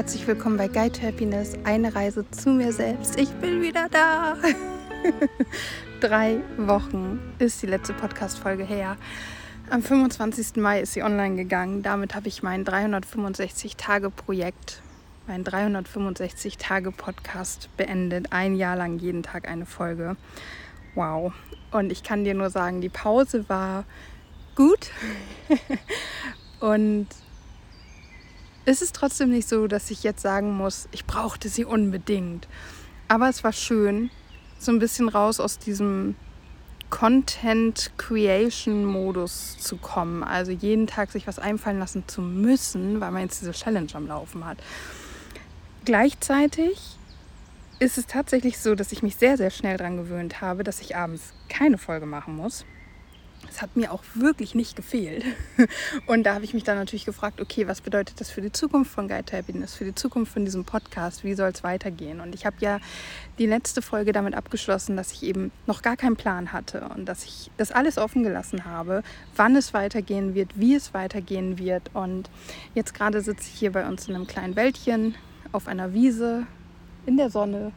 herzlich 0.00 0.24
willkommen 0.26 0.56
bei 0.56 0.66
Guide 0.66 0.92
to 0.92 1.02
Happiness, 1.02 1.52
eine 1.64 1.94
Reise 1.94 2.24
zu 2.30 2.48
mir 2.48 2.72
selbst. 2.72 3.20
Ich 3.20 3.28
bin 3.32 3.60
wieder 3.60 3.86
da. 3.90 4.34
Drei 6.00 6.38
Wochen 6.56 7.20
ist 7.38 7.60
die 7.60 7.66
letzte 7.66 7.92
Podcast-Folge 7.92 8.64
her. 8.64 8.96
Am 9.68 9.82
25. 9.82 10.56
Mai 10.56 10.80
ist 10.80 10.94
sie 10.94 11.02
online 11.02 11.36
gegangen. 11.36 11.82
Damit 11.82 12.14
habe 12.14 12.28
ich 12.28 12.42
mein 12.42 12.64
365-Tage-Projekt, 12.64 14.80
mein 15.26 15.44
365-Tage-Podcast 15.44 17.68
beendet. 17.76 18.32
Ein 18.32 18.56
Jahr 18.56 18.76
lang 18.76 18.98
jeden 19.00 19.22
Tag 19.22 19.50
eine 19.50 19.66
Folge. 19.66 20.16
Wow. 20.94 21.34
Und 21.72 21.92
ich 21.92 22.02
kann 22.02 22.24
dir 22.24 22.32
nur 22.32 22.48
sagen, 22.48 22.80
die 22.80 22.88
Pause 22.88 23.50
war 23.50 23.84
gut. 24.54 24.92
Und 26.60 27.06
es 28.64 28.82
ist 28.82 28.94
trotzdem 28.94 29.30
nicht 29.30 29.48
so, 29.48 29.66
dass 29.66 29.90
ich 29.90 30.02
jetzt 30.02 30.22
sagen 30.22 30.56
muss, 30.56 30.88
ich 30.92 31.06
brauchte 31.06 31.48
sie 31.48 31.64
unbedingt. 31.64 32.48
Aber 33.08 33.28
es 33.28 33.42
war 33.42 33.52
schön, 33.52 34.10
so 34.58 34.70
ein 34.70 34.78
bisschen 34.78 35.08
raus 35.08 35.40
aus 35.40 35.58
diesem 35.58 36.14
Content 36.90 37.92
Creation 37.96 38.84
Modus 38.84 39.56
zu 39.58 39.76
kommen. 39.76 40.22
Also 40.22 40.52
jeden 40.52 40.86
Tag 40.86 41.10
sich 41.10 41.26
was 41.26 41.38
einfallen 41.38 41.78
lassen 41.78 42.04
zu 42.06 42.20
müssen, 42.20 43.00
weil 43.00 43.10
man 43.12 43.22
jetzt 43.22 43.40
diese 43.40 43.52
Challenge 43.52 43.88
am 43.94 44.06
Laufen 44.06 44.44
hat. 44.44 44.58
Gleichzeitig 45.84 46.98
ist 47.78 47.96
es 47.96 48.06
tatsächlich 48.06 48.58
so, 48.58 48.74
dass 48.74 48.92
ich 48.92 49.02
mich 49.02 49.16
sehr, 49.16 49.36
sehr 49.36 49.50
schnell 49.50 49.78
daran 49.78 49.96
gewöhnt 49.96 50.42
habe, 50.42 50.64
dass 50.64 50.80
ich 50.80 50.96
abends 50.96 51.32
keine 51.48 51.78
Folge 51.78 52.06
machen 52.06 52.36
muss. 52.36 52.66
Es 53.48 53.62
hat 53.62 53.76
mir 53.76 53.92
auch 53.92 54.02
wirklich 54.14 54.54
nicht 54.54 54.76
gefehlt. 54.76 55.24
Und 56.06 56.24
da 56.24 56.34
habe 56.34 56.44
ich 56.44 56.54
mich 56.54 56.64
dann 56.64 56.76
natürlich 56.76 57.04
gefragt, 57.04 57.40
okay, 57.40 57.66
was 57.66 57.80
bedeutet 57.80 58.20
das 58.20 58.30
für 58.30 58.40
die 58.40 58.52
Zukunft 58.52 58.92
von 58.92 59.08
Guide 59.08 59.24
to 59.24 59.36
Happiness, 59.36 59.74
für 59.74 59.84
die 59.84 59.94
Zukunft 59.94 60.32
von 60.32 60.44
diesem 60.44 60.64
Podcast? 60.64 61.24
Wie 61.24 61.34
soll 61.34 61.50
es 61.50 61.62
weitergehen? 61.64 62.20
Und 62.20 62.34
ich 62.34 62.46
habe 62.46 62.56
ja 62.60 62.78
die 63.38 63.46
letzte 63.46 63.82
Folge 63.82 64.12
damit 64.12 64.34
abgeschlossen, 64.34 64.96
dass 64.96 65.12
ich 65.12 65.22
eben 65.22 65.50
noch 65.66 65.82
gar 65.82 65.96
keinen 65.96 66.16
Plan 66.16 66.52
hatte 66.52 66.88
und 66.94 67.06
dass 67.06 67.24
ich 67.24 67.50
das 67.56 67.72
alles 67.72 67.98
offen 67.98 68.22
gelassen 68.22 68.64
habe, 68.64 69.02
wann 69.36 69.56
es 69.56 69.72
weitergehen 69.74 70.34
wird, 70.34 70.58
wie 70.58 70.74
es 70.74 70.94
weitergehen 70.94 71.58
wird. 71.58 71.90
Und 71.94 72.30
jetzt 72.74 72.94
gerade 72.94 73.20
sitze 73.20 73.48
ich 73.52 73.58
hier 73.58 73.72
bei 73.72 73.86
uns 73.86 74.08
in 74.08 74.14
einem 74.14 74.26
kleinen 74.26 74.56
Wäldchen 74.56 75.14
auf 75.52 75.66
einer 75.66 75.92
Wiese 75.92 76.46
in 77.06 77.16
der 77.16 77.30
Sonne 77.30 77.72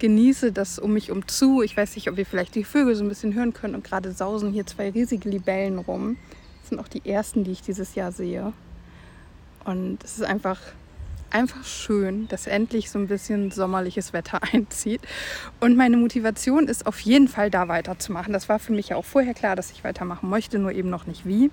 genieße 0.00 0.50
das 0.50 0.80
um 0.80 0.92
mich 0.92 1.12
um 1.12 1.28
zu. 1.28 1.62
Ich 1.62 1.76
weiß 1.76 1.94
nicht, 1.94 2.10
ob 2.10 2.18
ihr 2.18 2.26
vielleicht 2.26 2.56
die 2.56 2.64
Vögel 2.64 2.96
so 2.96 3.04
ein 3.04 3.08
bisschen 3.08 3.34
hören 3.34 3.52
könnt 3.52 3.76
und 3.76 3.84
gerade 3.84 4.10
sausen 4.10 4.52
hier 4.52 4.66
zwei 4.66 4.90
riesige 4.90 5.28
Libellen 5.28 5.78
rum. 5.78 6.16
Das 6.60 6.70
sind 6.70 6.80
auch 6.80 6.88
die 6.88 7.08
ersten, 7.08 7.44
die 7.44 7.52
ich 7.52 7.62
dieses 7.62 7.94
Jahr 7.94 8.10
sehe. 8.10 8.52
Und 9.64 10.02
es 10.02 10.16
ist 10.16 10.24
einfach, 10.24 10.58
einfach 11.30 11.64
schön, 11.64 12.26
dass 12.28 12.46
endlich 12.46 12.90
so 12.90 12.98
ein 12.98 13.06
bisschen 13.06 13.52
sommerliches 13.52 14.12
Wetter 14.12 14.40
einzieht. 14.52 15.02
Und 15.60 15.76
meine 15.76 15.96
Motivation 15.96 16.66
ist 16.66 16.86
auf 16.86 16.98
jeden 17.00 17.28
Fall 17.28 17.50
da 17.50 17.68
weiterzumachen. 17.68 18.32
Das 18.32 18.48
war 18.48 18.58
für 18.58 18.72
mich 18.72 18.88
ja 18.88 18.96
auch 18.96 19.04
vorher 19.04 19.34
klar, 19.34 19.54
dass 19.54 19.70
ich 19.70 19.84
weitermachen 19.84 20.28
möchte, 20.28 20.58
nur 20.58 20.72
eben 20.72 20.90
noch 20.90 21.06
nicht 21.06 21.26
wie. 21.26 21.50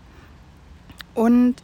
Und 1.14 1.56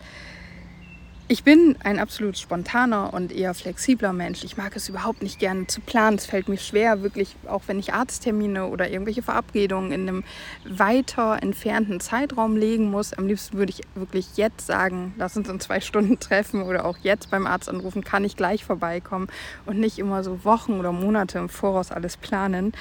ich 1.30 1.44
bin 1.46 1.78
ein 1.84 2.00
absolut 2.00 2.38
spontaner 2.38 3.14
und 3.14 3.32
eher 3.32 3.54
flexibler 3.54 4.12
Mensch. 4.12 4.44
Ich 4.44 4.58
mag 4.58 4.76
es 4.76 4.90
überhaupt 4.90 5.24
nicht 5.24 5.40
gerne 5.40 5.68
zu 5.68 5.80
planen. 5.80 6.18
Es 6.18 6.26
fällt 6.26 6.50
mir 6.50 6.58
schwer, 6.58 7.02
wirklich, 7.02 7.36
auch 7.48 7.64
wenn 7.68 7.80
ich 7.80 7.94
Arzttermine 7.94 8.68
oder 8.68 8.90
irgendwelche 8.90 9.22
Verabredungen 9.22 9.94
in 9.94 10.02
einem 10.02 10.24
weiter 10.66 11.40
entfernten 11.42 12.02
Zeitraum 12.02 12.58
legen 12.58 12.92
muss. 12.92 13.14
Am 13.14 13.28
liebsten 13.28 13.58
würde 13.58 13.72
ich 13.72 13.82
wirklich 13.96 14.36
jetzt 14.36 14.68
sagen, 14.68 15.14
lass 15.18 15.38
uns 15.38 15.48
in 15.48 15.62
zwei 15.62 15.80
Stunden 15.80 16.20
treffen 16.20 16.62
oder 16.62 16.84
auch 16.86 16.98
jetzt 17.04 17.32
beim 17.32 17.48
Arzt 17.48 17.70
anrufen, 17.70 18.04
kann 18.04 18.26
ich 18.26 18.36
gleich 18.36 18.66
vorbeikommen 18.66 19.30
und 19.66 19.80
nicht 19.80 20.00
immer 20.00 20.24
so 20.24 20.44
Wochen 20.44 20.74
oder 20.74 20.92
Monate 20.92 21.40
im 21.40 21.48
Voraus 21.48 21.92
alles 21.92 22.18
planen. 22.18 22.74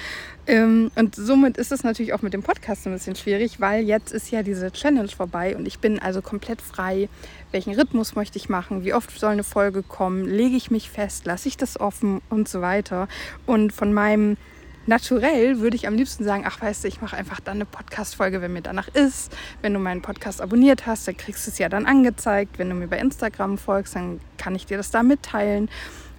Ähm, 0.45 0.91
und 0.95 1.15
somit 1.15 1.57
ist 1.57 1.71
es 1.71 1.83
natürlich 1.83 2.13
auch 2.13 2.21
mit 2.21 2.33
dem 2.33 2.43
Podcast 2.43 2.85
ein 2.85 2.93
bisschen 2.93 3.15
schwierig, 3.15 3.61
weil 3.61 3.85
jetzt 3.85 4.11
ist 4.11 4.31
ja 4.31 4.43
diese 4.43 4.71
Challenge 4.71 5.07
vorbei 5.07 5.55
und 5.55 5.65
ich 5.65 5.79
bin 5.79 5.99
also 5.99 6.21
komplett 6.21 6.61
frei, 6.61 7.07
welchen 7.53 7.73
Rhythmus 7.73 8.15
möchte 8.15 8.32
ich 8.37 8.49
machen, 8.49 8.83
wie 8.83 8.93
oft 8.93 9.17
soll 9.17 9.31
eine 9.31 9.43
Folge 9.43 9.83
kommen, 9.83 10.25
lege 10.25 10.55
ich 10.55 10.71
mich 10.71 10.89
fest, 10.89 11.25
lasse 11.25 11.47
ich 11.47 11.57
das 11.57 11.79
offen 11.79 12.21
und 12.29 12.47
so 12.47 12.61
weiter. 12.61 13.07
Und 13.45 13.73
von 13.73 13.93
meinem 13.93 14.37
Naturell 14.85 15.59
würde 15.59 15.77
ich 15.77 15.87
am 15.87 15.95
liebsten 15.95 16.25
sagen, 16.25 16.43
ach 16.45 16.61
weißt 16.61 16.83
du, 16.83 16.89
ich 16.89 17.01
mache 17.01 17.15
einfach 17.15 17.39
dann 17.39 17.55
eine 17.55 17.65
Podcast-Folge, 17.65 18.41
wenn 18.41 18.51
mir 18.51 18.61
danach 18.61 18.89
ist. 18.89 19.31
Wenn 19.61 19.73
du 19.73 19.79
meinen 19.79 20.01
Podcast 20.01 20.41
abonniert 20.41 20.85
hast, 20.85 21.07
dann 21.07 21.15
kriegst 21.15 21.47
du 21.47 21.51
es 21.51 21.57
ja 21.57 21.69
dann 21.69 21.85
angezeigt. 21.85 22.59
Wenn 22.59 22.69
du 22.69 22.75
mir 22.75 22.87
bei 22.87 22.99
Instagram 22.99 23.57
folgst, 23.57 23.95
dann 23.95 24.19
kann 24.37 24.55
ich 24.55 24.65
dir 24.65 24.75
das 24.75 24.91
da 24.91 25.01
mitteilen. 25.01 25.69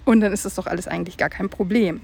Und 0.03 0.21
dann 0.21 0.33
ist 0.33 0.45
das 0.45 0.55
doch 0.55 0.65
alles 0.65 0.87
eigentlich 0.87 1.17
gar 1.17 1.29
kein 1.29 1.49
Problem. 1.49 2.01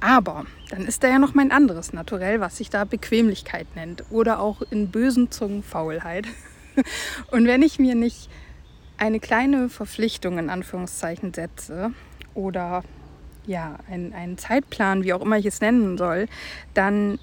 Aber 0.00 0.46
dann 0.70 0.86
ist 0.86 1.02
da 1.02 1.08
ja 1.08 1.18
noch 1.18 1.34
mein 1.34 1.50
anderes 1.50 1.92
Naturell, 1.92 2.40
was 2.40 2.56
sich 2.56 2.70
da 2.70 2.84
Bequemlichkeit 2.84 3.66
nennt 3.74 4.04
oder 4.10 4.40
auch 4.40 4.62
in 4.70 4.90
bösen 4.90 5.30
Zungen 5.30 5.62
Faulheit. 5.62 6.26
Und 7.30 7.46
wenn 7.46 7.62
ich 7.62 7.78
mir 7.78 7.94
nicht 7.94 8.30
eine 8.98 9.20
kleine 9.20 9.68
Verpflichtung 9.68 10.38
in 10.38 10.50
Anführungszeichen 10.50 11.32
setze 11.32 11.92
oder 12.34 12.82
ja, 13.46 13.78
einen 13.90 14.36
Zeitplan, 14.36 15.04
wie 15.04 15.14
auch 15.14 15.22
immer 15.22 15.38
ich 15.38 15.46
es 15.46 15.60
nennen 15.60 15.96
soll, 15.96 16.26
dann 16.74 17.18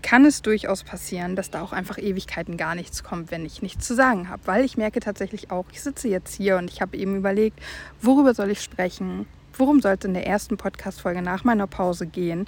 kann 0.00 0.24
es 0.24 0.42
durchaus 0.42 0.84
passieren, 0.84 1.36
dass 1.36 1.50
da 1.50 1.62
auch 1.62 1.72
einfach 1.72 1.98
Ewigkeiten 1.98 2.56
gar 2.56 2.74
nichts 2.74 3.02
kommt, 3.02 3.30
wenn 3.30 3.44
ich 3.44 3.60
nichts 3.62 3.86
zu 3.86 3.94
sagen 3.94 4.28
habe. 4.28 4.42
Weil 4.46 4.64
ich 4.64 4.76
merke 4.76 5.00
tatsächlich 5.00 5.50
auch, 5.50 5.66
ich 5.72 5.82
sitze 5.82 6.08
jetzt 6.08 6.34
hier 6.34 6.56
und 6.56 6.70
ich 6.70 6.80
habe 6.80 6.96
eben 6.96 7.16
überlegt, 7.16 7.60
worüber 8.00 8.32
soll 8.32 8.50
ich 8.50 8.62
sprechen? 8.62 9.26
Worum 9.52 9.80
soll 9.82 9.96
es 9.98 10.04
in 10.04 10.14
der 10.14 10.26
ersten 10.26 10.56
Podcast-Folge 10.56 11.20
nach 11.20 11.44
meiner 11.44 11.66
Pause 11.66 12.06
gehen? 12.06 12.46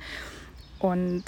Und 0.78 1.24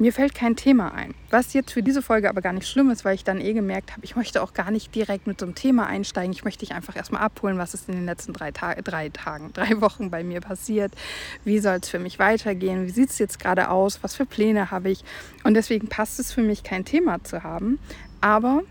mir 0.00 0.14
fällt 0.14 0.34
kein 0.34 0.56
Thema 0.56 0.94
ein. 0.94 1.14
Was 1.28 1.52
jetzt 1.52 1.72
für 1.72 1.82
diese 1.82 2.00
Folge 2.00 2.30
aber 2.30 2.40
gar 2.40 2.54
nicht 2.54 2.66
schlimm 2.66 2.88
ist, 2.90 3.04
weil 3.04 3.14
ich 3.14 3.22
dann 3.22 3.38
eh 3.38 3.52
gemerkt 3.52 3.92
habe, 3.92 4.02
ich 4.02 4.16
möchte 4.16 4.42
auch 4.42 4.54
gar 4.54 4.70
nicht 4.70 4.94
direkt 4.94 5.26
mit 5.26 5.38
so 5.38 5.44
einem 5.44 5.54
Thema 5.54 5.86
einsteigen. 5.86 6.32
Ich 6.32 6.42
möchte 6.42 6.60
dich 6.60 6.74
einfach 6.74 6.96
erstmal 6.96 7.20
abholen, 7.20 7.58
was 7.58 7.74
ist 7.74 7.86
in 7.86 7.96
den 7.96 8.06
letzten 8.06 8.32
drei, 8.32 8.50
Ta 8.50 8.74
drei 8.76 9.10
Tagen, 9.10 9.52
drei 9.54 9.80
Wochen 9.82 10.10
bei 10.10 10.24
mir 10.24 10.40
passiert. 10.40 10.94
Wie 11.44 11.58
soll 11.58 11.80
es 11.82 11.90
für 11.90 11.98
mich 11.98 12.18
weitergehen? 12.18 12.86
Wie 12.86 12.90
sieht 12.90 13.10
es 13.10 13.18
jetzt 13.18 13.38
gerade 13.38 13.68
aus? 13.68 14.02
Was 14.02 14.16
für 14.16 14.24
Pläne 14.24 14.70
habe 14.70 14.88
ich? 14.88 15.04
Und 15.44 15.52
deswegen 15.52 15.88
passt 15.88 16.18
es 16.18 16.32
für 16.32 16.42
mich, 16.42 16.62
kein 16.62 16.86
Thema 16.86 17.22
zu 17.22 17.42
haben. 17.42 17.78
Aber 18.22 18.62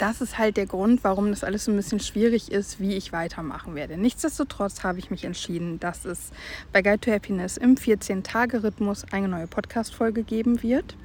das 0.00 0.22
ist 0.22 0.38
halt 0.38 0.56
der 0.56 0.64
Grund, 0.64 1.04
warum 1.04 1.28
das 1.28 1.44
alles 1.44 1.66
so 1.66 1.70
ein 1.70 1.76
bisschen 1.76 2.00
schwierig 2.00 2.50
ist, 2.50 2.80
wie 2.80 2.96
ich 2.96 3.12
weitermachen 3.12 3.74
werde. 3.74 3.98
Nichtsdestotrotz 3.98 4.82
habe 4.82 4.98
ich 4.98 5.10
mich 5.10 5.24
entschieden, 5.24 5.78
dass 5.78 6.06
es 6.06 6.30
bei 6.72 6.80
Guide 6.80 7.00
to 7.00 7.10
Happiness 7.10 7.58
im 7.58 7.74
14-Tage-Rhythmus 7.74 9.04
eine 9.12 9.28
neue 9.28 9.46
Podcast-Folge 9.46 10.22
geben 10.22 10.62
wird. 10.62 10.96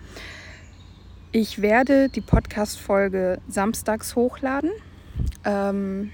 Ich 1.33 1.61
werde 1.61 2.07
die 2.07 2.21
Podcast-Folge 2.21 3.41
samstags 3.49 4.15
hochladen. 4.15 4.71
Ähm, 5.43 6.11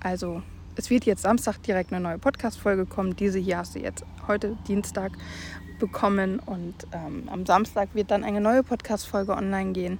also 0.00 0.42
es 0.74 0.90
wird 0.90 1.04
jetzt 1.04 1.22
Samstag 1.22 1.62
direkt 1.62 1.92
eine 1.92 2.02
neue 2.02 2.18
Podcast-Folge 2.18 2.86
kommen. 2.86 3.14
Diese 3.14 3.38
hier 3.38 3.58
hast 3.58 3.76
du 3.76 3.78
jetzt 3.78 4.04
heute 4.26 4.56
Dienstag 4.66 5.12
bekommen 5.78 6.40
und 6.40 6.74
ähm, 6.90 7.28
am 7.30 7.46
Samstag 7.46 7.90
wird 7.94 8.10
dann 8.10 8.24
eine 8.24 8.40
neue 8.40 8.64
Podcast-Folge 8.64 9.32
online 9.32 9.72
gehen 9.72 9.98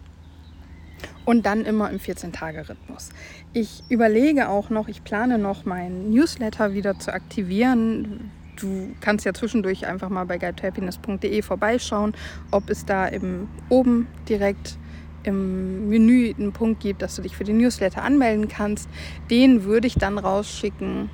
und 1.24 1.46
dann 1.46 1.64
immer 1.64 1.90
im 1.90 1.98
14-Tage-Rhythmus. 1.98 3.10
Ich 3.52 3.82
überlege 3.88 4.48
auch 4.48 4.70
noch, 4.70 4.88
ich 4.88 5.04
plane 5.04 5.38
noch 5.38 5.64
meinen 5.64 6.10
Newsletter 6.10 6.74
wieder 6.74 6.98
zu 6.98 7.12
aktivieren. 7.12 8.30
Du 8.56 8.90
kannst 9.00 9.24
ja 9.24 9.34
zwischendurch 9.34 9.86
einfach 9.86 10.08
mal 10.08 10.24
bei 10.26 10.38
guidehappiness.de 10.38 11.42
vorbeischauen, 11.42 12.14
ob 12.50 12.70
es 12.70 12.84
da 12.84 13.10
eben 13.10 13.48
oben 13.68 14.06
direkt 14.28 14.78
im 15.24 15.88
Menü 15.88 16.34
einen 16.38 16.52
Punkt 16.52 16.80
gibt, 16.80 17.02
dass 17.02 17.16
du 17.16 17.22
dich 17.22 17.36
für 17.36 17.44
den 17.44 17.58
Newsletter 17.58 18.02
anmelden 18.02 18.48
kannst. 18.48 18.88
Den 19.30 19.64
würde 19.64 19.86
ich 19.86 19.94
dann 19.94 20.18
rausschicken 20.18 21.10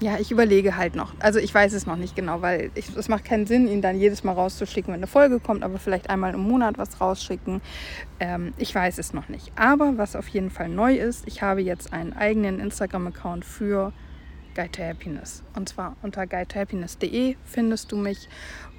ja, 0.00 0.18
ich 0.18 0.30
überlege 0.30 0.76
halt 0.76 0.94
noch. 0.94 1.12
Also 1.18 1.38
ich 1.38 1.52
weiß 1.52 1.72
es 1.72 1.86
noch 1.86 1.96
nicht 1.96 2.14
genau, 2.14 2.40
weil 2.40 2.70
es 2.74 3.08
macht 3.08 3.24
keinen 3.24 3.46
Sinn, 3.46 3.66
ihn 3.66 3.82
dann 3.82 3.98
jedes 3.98 4.22
Mal 4.22 4.32
rauszuschicken, 4.32 4.92
wenn 4.92 5.00
eine 5.00 5.06
Folge 5.08 5.40
kommt, 5.40 5.64
aber 5.64 5.78
vielleicht 5.78 6.08
einmal 6.08 6.34
im 6.34 6.40
Monat 6.40 6.78
was 6.78 7.00
rausschicken. 7.00 7.60
Ähm, 8.20 8.54
ich 8.58 8.74
weiß 8.74 8.98
es 8.98 9.12
noch 9.12 9.28
nicht. 9.28 9.50
Aber 9.56 9.98
was 9.98 10.14
auf 10.14 10.28
jeden 10.28 10.50
Fall 10.50 10.68
neu 10.68 10.96
ist, 10.96 11.26
ich 11.26 11.42
habe 11.42 11.62
jetzt 11.62 11.92
einen 11.92 12.12
eigenen 12.12 12.60
Instagram-Account 12.60 13.44
für 13.44 13.92
Guide 14.54 14.70
to 14.72 14.82
Happiness. 14.82 15.42
Und 15.54 15.68
zwar 15.68 15.96
unter 16.02 16.26
guidetohappiness.de 16.26 17.36
findest 17.44 17.92
du 17.92 17.96
mich 17.96 18.28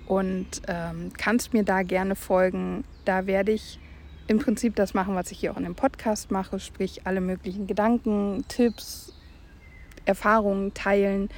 und 0.07 0.61
ähm, 0.67 1.11
kannst 1.17 1.53
mir 1.53 1.63
da 1.63 1.83
gerne 1.83 2.15
folgen. 2.15 2.83
Da 3.05 3.27
werde 3.27 3.51
ich 3.51 3.79
im 4.27 4.39
Prinzip 4.39 4.75
das 4.75 4.93
machen, 4.93 5.15
was 5.15 5.31
ich 5.31 5.39
hier 5.39 5.51
auch 5.51 5.57
in 5.57 5.63
dem 5.63 5.75
Podcast 5.75 6.31
mache, 6.31 6.59
sprich 6.59 7.05
alle 7.05 7.21
möglichen 7.21 7.65
Gedanken, 7.65 8.45
Tipps, 8.47 9.13
Erfahrungen 10.05 10.73
teilen. 10.73 11.29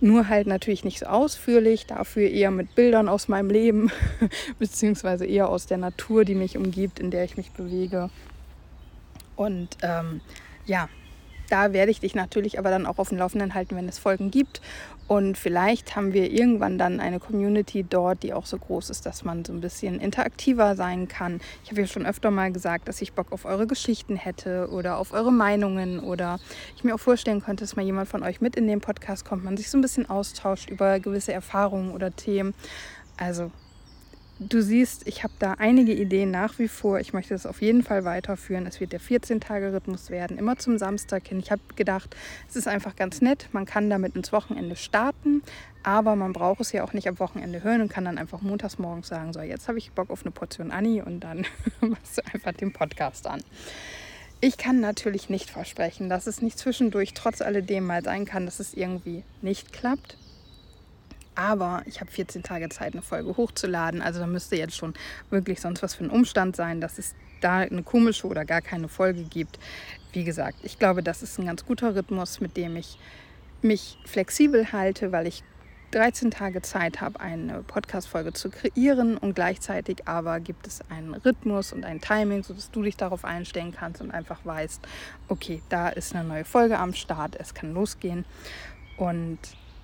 Nur 0.00 0.28
halt 0.28 0.46
natürlich 0.46 0.84
nicht 0.84 1.00
so 1.00 1.06
ausführlich, 1.06 1.86
dafür 1.86 2.28
eher 2.30 2.50
mit 2.50 2.74
Bildern 2.74 3.08
aus 3.08 3.28
meinem 3.28 3.50
Leben, 3.50 3.90
beziehungsweise 4.58 5.26
eher 5.26 5.48
aus 5.48 5.66
der 5.66 5.78
Natur, 5.78 6.24
die 6.24 6.34
mich 6.34 6.56
umgibt, 6.56 7.00
in 7.00 7.10
der 7.10 7.24
ich 7.24 7.36
mich 7.36 7.50
bewege. 7.52 8.10
Und 9.36 9.68
ähm, 9.82 10.20
ja, 10.66 10.88
da 11.48 11.72
werde 11.72 11.90
ich 11.90 12.00
dich 12.00 12.14
natürlich 12.14 12.58
aber 12.58 12.70
dann 12.70 12.86
auch 12.86 12.98
auf 12.98 13.08
dem 13.08 13.18
Laufenden 13.18 13.54
halten, 13.54 13.76
wenn 13.76 13.88
es 13.88 13.98
Folgen 13.98 14.30
gibt. 14.30 14.60
Und 15.06 15.38
vielleicht 15.38 15.96
haben 15.96 16.12
wir 16.12 16.30
irgendwann 16.30 16.76
dann 16.76 17.00
eine 17.00 17.18
Community 17.18 17.82
dort, 17.88 18.22
die 18.22 18.34
auch 18.34 18.44
so 18.44 18.58
groß 18.58 18.90
ist, 18.90 19.06
dass 19.06 19.24
man 19.24 19.42
so 19.44 19.54
ein 19.54 19.62
bisschen 19.62 20.00
interaktiver 20.00 20.76
sein 20.76 21.08
kann. 21.08 21.40
Ich 21.64 21.70
habe 21.70 21.80
ja 21.80 21.86
schon 21.86 22.04
öfter 22.04 22.30
mal 22.30 22.52
gesagt, 22.52 22.88
dass 22.88 23.00
ich 23.00 23.14
Bock 23.14 23.32
auf 23.32 23.46
eure 23.46 23.66
Geschichten 23.66 24.16
hätte 24.16 24.68
oder 24.70 24.98
auf 24.98 25.14
eure 25.14 25.32
Meinungen 25.32 26.00
oder 26.00 26.38
ich 26.76 26.84
mir 26.84 26.94
auch 26.94 27.00
vorstellen 27.00 27.40
könnte, 27.42 27.64
dass 27.64 27.74
mal 27.74 27.84
jemand 27.84 28.08
von 28.08 28.22
euch 28.22 28.42
mit 28.42 28.54
in 28.54 28.66
den 28.66 28.82
Podcast 28.82 29.24
kommt, 29.24 29.44
man 29.44 29.56
sich 29.56 29.70
so 29.70 29.78
ein 29.78 29.82
bisschen 29.82 30.10
austauscht 30.10 30.68
über 30.68 31.00
gewisse 31.00 31.32
Erfahrungen 31.32 31.92
oder 31.92 32.14
Themen. 32.14 32.52
Also 33.16 33.50
du 34.38 34.62
siehst, 34.62 35.06
ich 35.06 35.24
habe 35.24 35.32
da 35.38 35.54
einige 35.54 35.92
Ideen 35.92 36.30
nach 36.30 36.58
wie 36.58 36.68
vor. 36.68 37.00
Ich 37.00 37.12
möchte 37.12 37.34
das 37.34 37.46
auf 37.46 37.60
jeden 37.60 37.82
Fall 37.82 38.04
weiterführen. 38.04 38.66
Es 38.66 38.80
wird 38.80 38.92
der 38.92 39.00
14-Tage-Rhythmus 39.00 40.10
werden, 40.10 40.38
immer 40.38 40.56
zum 40.58 40.78
Samstag 40.78 41.26
hin. 41.28 41.38
Ich 41.40 41.50
habe 41.50 41.62
gedacht, 41.76 42.16
es 42.48 42.56
ist 42.56 42.68
einfach 42.68 42.96
ganz 42.96 43.20
nett. 43.20 43.48
Man 43.52 43.66
kann 43.66 43.90
damit 43.90 44.16
ins 44.16 44.32
Wochenende 44.32 44.76
starten, 44.76 45.42
aber 45.82 46.16
man 46.16 46.32
braucht 46.32 46.60
es 46.60 46.72
ja 46.72 46.84
auch 46.84 46.92
nicht 46.92 47.08
am 47.08 47.18
Wochenende 47.18 47.62
hören 47.62 47.80
und 47.80 47.90
kann 47.90 48.04
dann 48.04 48.18
einfach 48.18 48.40
montags 48.42 48.78
morgens 48.78 49.08
sagen, 49.08 49.32
so 49.32 49.40
jetzt 49.40 49.68
habe 49.68 49.78
ich 49.78 49.92
Bock 49.92 50.10
auf 50.10 50.22
eine 50.22 50.30
Portion 50.30 50.70
Anni 50.70 51.02
und 51.02 51.20
dann 51.20 51.46
machst 51.80 52.18
du 52.18 52.22
einfach 52.32 52.52
den 52.52 52.72
Podcast 52.72 53.26
an. 53.26 53.42
Ich 54.40 54.56
kann 54.56 54.78
natürlich 54.78 55.30
nicht 55.30 55.50
versprechen, 55.50 56.08
dass 56.08 56.28
es 56.28 56.42
nicht 56.42 56.58
zwischendurch 56.58 57.12
trotz 57.12 57.42
alledem 57.42 57.86
mal 57.86 58.04
sein 58.04 58.24
kann, 58.24 58.44
dass 58.44 58.60
es 58.60 58.72
irgendwie 58.72 59.24
nicht 59.42 59.72
klappt. 59.72 60.16
Aber 61.38 61.82
ich 61.86 62.00
habe 62.00 62.10
14 62.10 62.42
Tage 62.42 62.68
Zeit, 62.68 62.94
eine 62.94 63.02
Folge 63.02 63.36
hochzuladen. 63.36 64.02
Also 64.02 64.18
da 64.18 64.26
müsste 64.26 64.56
jetzt 64.56 64.76
schon 64.76 64.94
wirklich 65.30 65.60
sonst 65.60 65.84
was 65.84 65.94
für 65.94 66.02
ein 66.02 66.10
Umstand 66.10 66.56
sein, 66.56 66.80
dass 66.80 66.98
es 66.98 67.14
da 67.40 67.58
eine 67.58 67.84
komische 67.84 68.26
oder 68.26 68.44
gar 68.44 68.60
keine 68.60 68.88
Folge 68.88 69.22
gibt. 69.22 69.60
Wie 70.12 70.24
gesagt, 70.24 70.56
ich 70.64 70.80
glaube, 70.80 71.00
das 71.00 71.22
ist 71.22 71.38
ein 71.38 71.46
ganz 71.46 71.64
guter 71.64 71.94
Rhythmus, 71.94 72.40
mit 72.40 72.56
dem 72.56 72.74
ich 72.74 72.98
mich 73.62 73.98
flexibel 74.04 74.72
halte, 74.72 75.12
weil 75.12 75.28
ich 75.28 75.44
13 75.92 76.32
Tage 76.32 76.60
Zeit 76.60 77.00
habe, 77.00 77.20
eine 77.20 77.62
Podcast-Folge 77.62 78.32
zu 78.32 78.50
kreieren 78.50 79.16
und 79.16 79.34
gleichzeitig 79.34 80.08
aber 80.08 80.40
gibt 80.40 80.66
es 80.66 80.80
einen 80.90 81.14
Rhythmus 81.14 81.72
und 81.72 81.84
ein 81.84 82.00
Timing, 82.00 82.42
sodass 82.42 82.72
du 82.72 82.82
dich 82.82 82.96
darauf 82.96 83.24
einstellen 83.24 83.72
kannst 83.72 84.00
und 84.00 84.10
einfach 84.10 84.44
weißt, 84.44 84.80
okay, 85.28 85.62
da 85.68 85.88
ist 85.88 86.16
eine 86.16 86.26
neue 86.26 86.44
Folge 86.44 86.80
am 86.80 86.94
Start, 86.94 87.36
es 87.38 87.54
kann 87.54 87.74
losgehen 87.74 88.24
und 88.96 89.38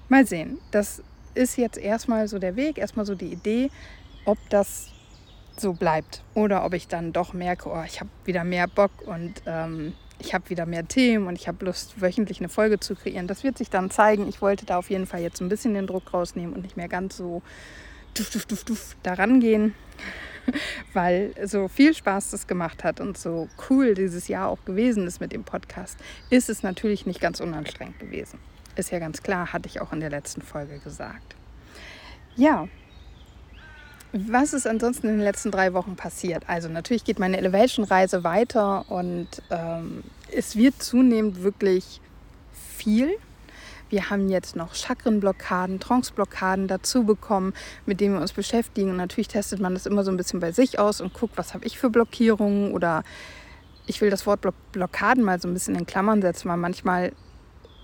mal 0.09 0.27
sehen. 0.27 0.59
Das 0.73 1.01
ist 1.35 1.57
jetzt 1.57 1.79
erstmal 1.79 2.29
so 2.29 2.39
der 2.39 2.57
Weg, 2.57 2.79
erstmal 2.79 3.07
so 3.07 3.15
die 3.15 3.33
Idee, 3.33 3.71
ob 4.25 4.39
das 4.51 4.89
so 5.57 5.73
bleibt 5.73 6.23
oder 6.35 6.65
ob 6.65 6.75
ich 6.75 6.89
dann 6.89 7.13
doch 7.13 7.33
merke, 7.33 7.69
oh, 7.69 7.83
ich 7.87 8.01
habe 8.01 8.11
wieder 8.25 8.45
mehr 8.45 8.67
Bock 8.67 8.91
und 9.07 9.43
ähm, 9.47 9.95
ich 10.19 10.35
habe 10.35 10.49
wieder 10.51 10.67
mehr 10.67 10.87
Themen 10.87 11.27
und 11.27 11.37
ich 11.37 11.49
habe 11.49 11.65
Lust, 11.65 12.01
wöchentlich 12.01 12.41
eine 12.41 12.49
Folge 12.49 12.81
zu 12.81 12.95
kreieren. 12.95 13.27
Das 13.27 13.45
wird 13.45 13.59
sich 13.59 13.71
dann 13.71 13.91
zeigen. 13.91 14.29
Ich 14.29 14.41
wollte 14.41 14.65
da 14.65 14.79
auf 14.79 14.91
jeden 14.91 15.07
Fall 15.07 15.21
jetzt 15.21 15.41
ein 15.41 15.49
bisschen 15.49 15.75
den 15.75 15.87
Druck 15.87 16.13
rausnehmen 16.15 16.55
und 16.55 16.63
nicht 16.63 16.77
mehr 16.77 16.89
ganz 16.89 17.17
so 17.17 17.43
duf, 18.15 18.31
duf, 18.31 18.47
duf, 18.47 18.65
duf 18.65 18.97
daran 19.03 19.41
gehen, 19.41 19.75
weil 20.93 21.35
so 21.45 21.69
viel 21.69 21.95
Spaß 21.95 22.31
das 22.31 22.47
gemacht 22.47 22.85
hat 22.85 23.01
und 23.01 23.19
so 23.19 23.49
cool 23.69 23.95
dieses 23.95 24.29
Jahr 24.29 24.49
auch 24.49 24.65
gewesen 24.65 25.07
ist 25.07 25.21
mit 25.21 25.33
dem 25.33 25.45
Podcast, 25.45 25.99
ist 26.31 26.49
es 26.49 26.63
natürlich 26.63 27.07
nicht 27.07 27.21
ganz 27.21 27.41
unanstrengend 27.41 27.99
gewesen. 27.99 28.39
Ist 28.77 28.91
ja 28.91 28.99
ganz 28.99 29.23
klar, 29.23 29.53
hatte 29.53 29.69
ich 29.69 29.81
auch 29.81 29.93
in 29.93 30.01
der 30.01 30.11
letzten 30.11 30.43
Folge 30.43 30.79
gesagt. 30.79 31.37
Ja, 32.37 32.69
was 34.17 34.53
ist 34.53 34.69
ansonsten 34.69 35.09
in 35.09 35.15
den 35.15 35.25
letzten 35.25 35.51
drei 35.51 35.75
Wochen 35.75 35.97
passiert? 35.97 36.45
Also 36.49 36.69
natürlich 36.69 37.03
geht 37.03 37.19
meine 37.19 37.37
Elevation-Reise 37.37 38.23
weiter 38.23 38.89
und 38.89 39.27
ähm, 39.51 40.05
es 40.33 40.55
wird 40.55 40.81
zunehmend 40.81 41.43
wirklich 41.43 42.01
viel. 42.53 43.11
Wir 43.91 44.11
haben 44.11 44.29
jetzt 44.29 44.55
noch 44.55 44.77
Chakrenblockaden, 44.77 45.81
Trance-Blockaden 45.81 46.69
dazu 46.69 47.03
bekommen, 47.03 47.55
mit 47.87 48.01
denen 48.01 48.15
wir 48.15 48.21
uns 48.21 48.33
beschäftigen. 48.33 48.91
Und 48.91 48.99
natürlich 48.99 49.27
testet 49.27 49.59
man 49.59 49.75
das 49.75 49.85
immer 49.85 50.05
so 50.05 50.13
ein 50.13 50.17
bisschen 50.17 50.39
bei 50.39 50.53
sich 50.53 50.79
aus 50.79 51.01
und 51.01 51.13
guckt, 51.13 51.37
was 51.37 51.53
habe 51.53 51.65
ich 51.65 51.77
für 51.77 51.91
Blockierungen 51.91 52.73
oder 52.73 53.03
ich 53.87 54.01
will 54.01 54.11
das 54.11 54.27
Wort 54.27 54.47
Blockaden 54.71 55.25
mal 55.25 55.41
so 55.41 55.49
ein 55.49 55.55
bisschen 55.55 55.75
in 55.75 55.87
Klammern 55.87 56.23
setzen, 56.23 56.49
weil 56.49 56.57
manchmal 56.57 57.13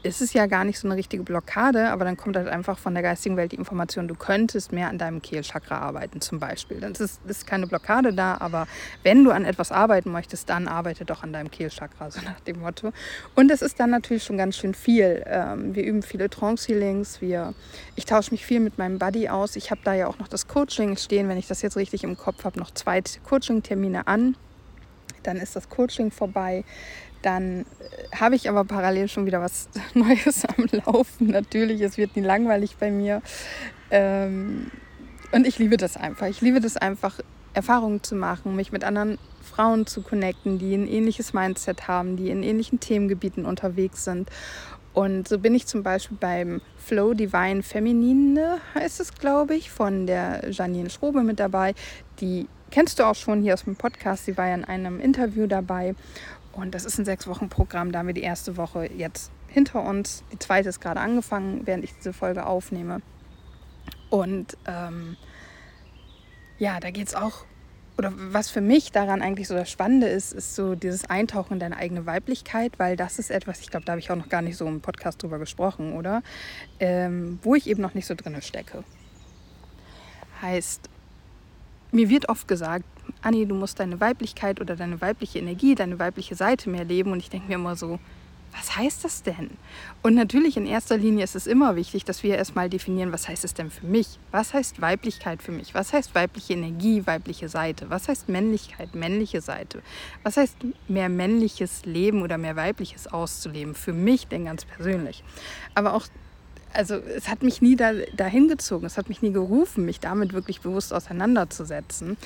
ist 0.02 0.20
es 0.20 0.32
ja 0.32 0.46
gar 0.46 0.64
nicht 0.64 0.78
so 0.78 0.88
eine 0.88 0.96
richtige 0.96 1.22
Blockade, 1.22 1.90
aber 1.90 2.04
dann 2.04 2.16
kommt 2.16 2.36
halt 2.36 2.48
einfach 2.48 2.78
von 2.78 2.94
der 2.94 3.02
geistigen 3.02 3.36
Welt 3.36 3.52
die 3.52 3.56
Information, 3.56 4.08
du 4.08 4.14
könntest 4.14 4.72
mehr 4.72 4.88
an 4.88 4.98
deinem 4.98 5.20
Kehlchakra 5.20 5.78
arbeiten 5.78 6.20
zum 6.20 6.38
Beispiel. 6.38 6.80
Dann 6.80 6.92
ist, 6.92 7.20
ist 7.26 7.46
keine 7.46 7.66
Blockade 7.66 8.12
da, 8.12 8.36
aber 8.40 8.66
wenn 9.02 9.24
du 9.24 9.30
an 9.30 9.44
etwas 9.44 9.72
arbeiten 9.72 10.10
möchtest, 10.10 10.48
dann 10.48 10.68
arbeite 10.68 11.04
doch 11.04 11.22
an 11.22 11.32
deinem 11.32 11.50
Kehlchakra, 11.50 12.10
so 12.10 12.20
nach 12.22 12.40
dem 12.40 12.60
Motto. 12.60 12.92
Und 13.34 13.50
es 13.50 13.62
ist 13.62 13.78
dann 13.78 13.90
natürlich 13.90 14.24
schon 14.24 14.38
ganz 14.38 14.56
schön 14.56 14.74
viel. 14.74 15.22
Ähm, 15.26 15.74
wir 15.74 15.84
üben 15.84 16.02
viele 16.02 16.30
Trance-Healings, 16.30 17.20
ich 17.96 18.06
tausche 18.06 18.30
mich 18.30 18.46
viel 18.46 18.60
mit 18.60 18.78
meinem 18.78 18.98
Buddy 18.98 19.28
aus. 19.28 19.56
Ich 19.56 19.70
habe 19.70 19.80
da 19.84 19.94
ja 19.94 20.06
auch 20.06 20.18
noch 20.18 20.28
das 20.28 20.48
Coaching 20.48 20.96
stehen, 20.96 21.28
wenn 21.28 21.36
ich 21.36 21.46
das 21.46 21.62
jetzt 21.62 21.76
richtig 21.76 22.04
im 22.04 22.16
Kopf 22.16 22.44
habe, 22.44 22.58
noch 22.58 22.70
zwei 22.70 23.02
Coaching-Termine 23.24 24.06
an 24.06 24.36
dann 25.22 25.36
ist 25.36 25.56
das 25.56 25.68
Coaching 25.68 26.10
vorbei. 26.10 26.64
Dann 27.22 27.60
äh, 27.60 28.16
habe 28.16 28.34
ich 28.34 28.48
aber 28.48 28.64
parallel 28.64 29.08
schon 29.08 29.26
wieder 29.26 29.40
was 29.40 29.68
Neues 29.94 30.44
am 30.44 30.66
Laufen. 30.84 31.28
Natürlich, 31.28 31.80
es 31.80 31.96
wird 31.96 32.16
nie 32.16 32.22
langweilig 32.22 32.76
bei 32.78 32.90
mir. 32.90 33.22
Ähm, 33.90 34.70
und 35.32 35.46
ich 35.46 35.58
liebe 35.58 35.76
das 35.76 35.96
einfach. 35.96 36.26
Ich 36.26 36.40
liebe 36.40 36.60
das 36.60 36.76
einfach, 36.76 37.20
Erfahrungen 37.52 38.02
zu 38.02 38.14
machen, 38.14 38.54
mich 38.54 38.72
mit 38.72 38.84
anderen 38.84 39.18
Frauen 39.42 39.86
zu 39.86 40.02
connecten, 40.02 40.58
die 40.58 40.74
ein 40.74 40.86
ähnliches 40.86 41.32
Mindset 41.32 41.88
haben, 41.88 42.16
die 42.16 42.30
in 42.30 42.42
ähnlichen 42.42 42.78
Themengebieten 42.78 43.44
unterwegs 43.44 44.04
sind. 44.04 44.30
Und 44.92 45.28
so 45.28 45.38
bin 45.38 45.54
ich 45.54 45.66
zum 45.66 45.82
Beispiel 45.82 46.16
beim 46.18 46.60
Flow 46.76 47.14
Divine 47.14 47.62
Feminine, 47.62 48.58
heißt 48.74 49.00
es, 49.00 49.14
glaube 49.14 49.54
ich, 49.54 49.70
von 49.70 50.06
der 50.06 50.50
Janine 50.50 50.90
Schrobe 50.90 51.22
mit 51.22 51.38
dabei. 51.38 51.74
Die 52.20 52.48
kennst 52.70 52.98
du 52.98 53.04
auch 53.04 53.14
schon 53.14 53.42
hier 53.42 53.54
aus 53.54 53.64
dem 53.64 53.76
Podcast. 53.76 54.24
Sie 54.24 54.36
war 54.36 54.48
ja 54.48 54.54
in 54.54 54.64
einem 54.64 55.00
Interview 55.00 55.46
dabei. 55.46 55.94
Und 56.52 56.74
das 56.74 56.84
ist 56.84 56.98
ein 56.98 57.04
Sechs-Wochen-Programm. 57.04 57.92
Da 57.92 58.00
haben 58.00 58.06
wir 58.06 58.14
die 58.14 58.22
erste 58.22 58.56
Woche 58.56 58.90
jetzt 58.92 59.30
hinter 59.48 59.82
uns. 59.82 60.24
Die 60.32 60.38
zweite 60.38 60.68
ist 60.68 60.80
gerade 60.80 61.00
angefangen, 61.00 61.62
während 61.66 61.84
ich 61.84 61.94
diese 61.94 62.12
Folge 62.12 62.46
aufnehme. 62.46 63.02
Und 64.10 64.56
ähm, 64.66 65.16
ja, 66.58 66.80
da 66.80 66.90
geht 66.90 67.08
es 67.08 67.14
auch, 67.14 67.44
oder 67.96 68.12
was 68.16 68.50
für 68.50 68.60
mich 68.60 68.92
daran 68.92 69.22
eigentlich 69.22 69.48
so 69.48 69.54
das 69.54 69.70
Spannende 69.70 70.08
ist, 70.08 70.32
ist 70.32 70.54
so 70.54 70.74
dieses 70.74 71.08
Eintauchen 71.08 71.54
in 71.54 71.60
deine 71.60 71.76
eigene 71.76 72.06
Weiblichkeit, 72.06 72.78
weil 72.78 72.96
das 72.96 73.18
ist 73.18 73.30
etwas, 73.30 73.60
ich 73.60 73.70
glaube, 73.70 73.86
da 73.86 73.92
habe 73.92 74.00
ich 74.00 74.10
auch 74.10 74.16
noch 74.16 74.28
gar 74.28 74.42
nicht 74.42 74.56
so 74.56 74.66
im 74.66 74.80
Podcast 74.80 75.22
drüber 75.22 75.38
gesprochen, 75.38 75.92
oder? 75.92 76.22
Ähm, 76.80 77.38
wo 77.42 77.54
ich 77.54 77.68
eben 77.68 77.82
noch 77.82 77.94
nicht 77.94 78.06
so 78.06 78.14
drin 78.14 78.40
stecke. 78.42 78.84
Heißt, 80.42 80.88
mir 81.92 82.08
wird 82.08 82.28
oft 82.28 82.48
gesagt, 82.48 82.84
Anni, 83.22 83.46
du 83.46 83.54
musst 83.54 83.80
deine 83.80 84.00
Weiblichkeit 84.00 84.60
oder 84.60 84.76
deine 84.76 85.00
weibliche 85.00 85.38
Energie, 85.38 85.74
deine 85.74 85.98
weibliche 85.98 86.34
Seite 86.34 86.70
mehr 86.70 86.84
leben. 86.84 87.12
Und 87.12 87.18
ich 87.20 87.30
denke 87.30 87.48
mir 87.48 87.54
immer 87.54 87.76
so, 87.76 87.98
was 88.52 88.76
heißt 88.76 89.04
das 89.04 89.22
denn? 89.22 89.50
Und 90.02 90.14
natürlich 90.14 90.56
in 90.56 90.66
erster 90.66 90.96
Linie 90.96 91.24
ist 91.24 91.36
es 91.36 91.46
immer 91.46 91.76
wichtig, 91.76 92.04
dass 92.04 92.22
wir 92.22 92.36
erstmal 92.36 92.68
definieren, 92.68 93.12
was 93.12 93.28
heißt 93.28 93.44
es 93.44 93.54
denn 93.54 93.70
für 93.70 93.86
mich? 93.86 94.18
Was 94.32 94.54
heißt 94.54 94.80
Weiblichkeit 94.80 95.42
für 95.42 95.52
mich? 95.52 95.74
Was 95.74 95.92
heißt 95.92 96.14
weibliche 96.14 96.54
Energie, 96.54 97.06
weibliche 97.06 97.48
Seite? 97.48 97.90
Was 97.90 98.08
heißt 98.08 98.28
Männlichkeit, 98.28 98.94
männliche 98.94 99.40
Seite? 99.40 99.82
Was 100.24 100.36
heißt 100.36 100.56
mehr 100.88 101.08
männliches 101.08 101.84
Leben 101.84 102.22
oder 102.22 102.38
mehr 102.38 102.56
weibliches 102.56 103.06
auszuleben? 103.06 103.74
Für 103.74 103.92
mich 103.92 104.26
denn 104.26 104.46
ganz 104.46 104.64
persönlich. 104.64 105.22
Aber 105.74 105.94
auch 105.94 106.06
also 106.72 106.96
es 106.96 107.28
hat 107.28 107.42
mich 107.42 107.62
nie 107.62 107.76
da, 107.76 107.92
dahin 108.14 108.48
gezogen, 108.48 108.86
es 108.86 108.96
hat 108.96 109.08
mich 109.08 109.22
nie 109.22 109.32
gerufen, 109.32 109.84
mich 109.84 110.00
damit 110.00 110.32
wirklich 110.32 110.60
bewusst 110.60 110.92
auseinanderzusetzen. 110.92 112.16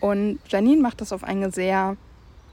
Und 0.00 0.38
Janine 0.48 0.82
macht 0.82 1.00
das 1.00 1.12
auf 1.12 1.24
eine 1.24 1.50
sehr 1.50 1.96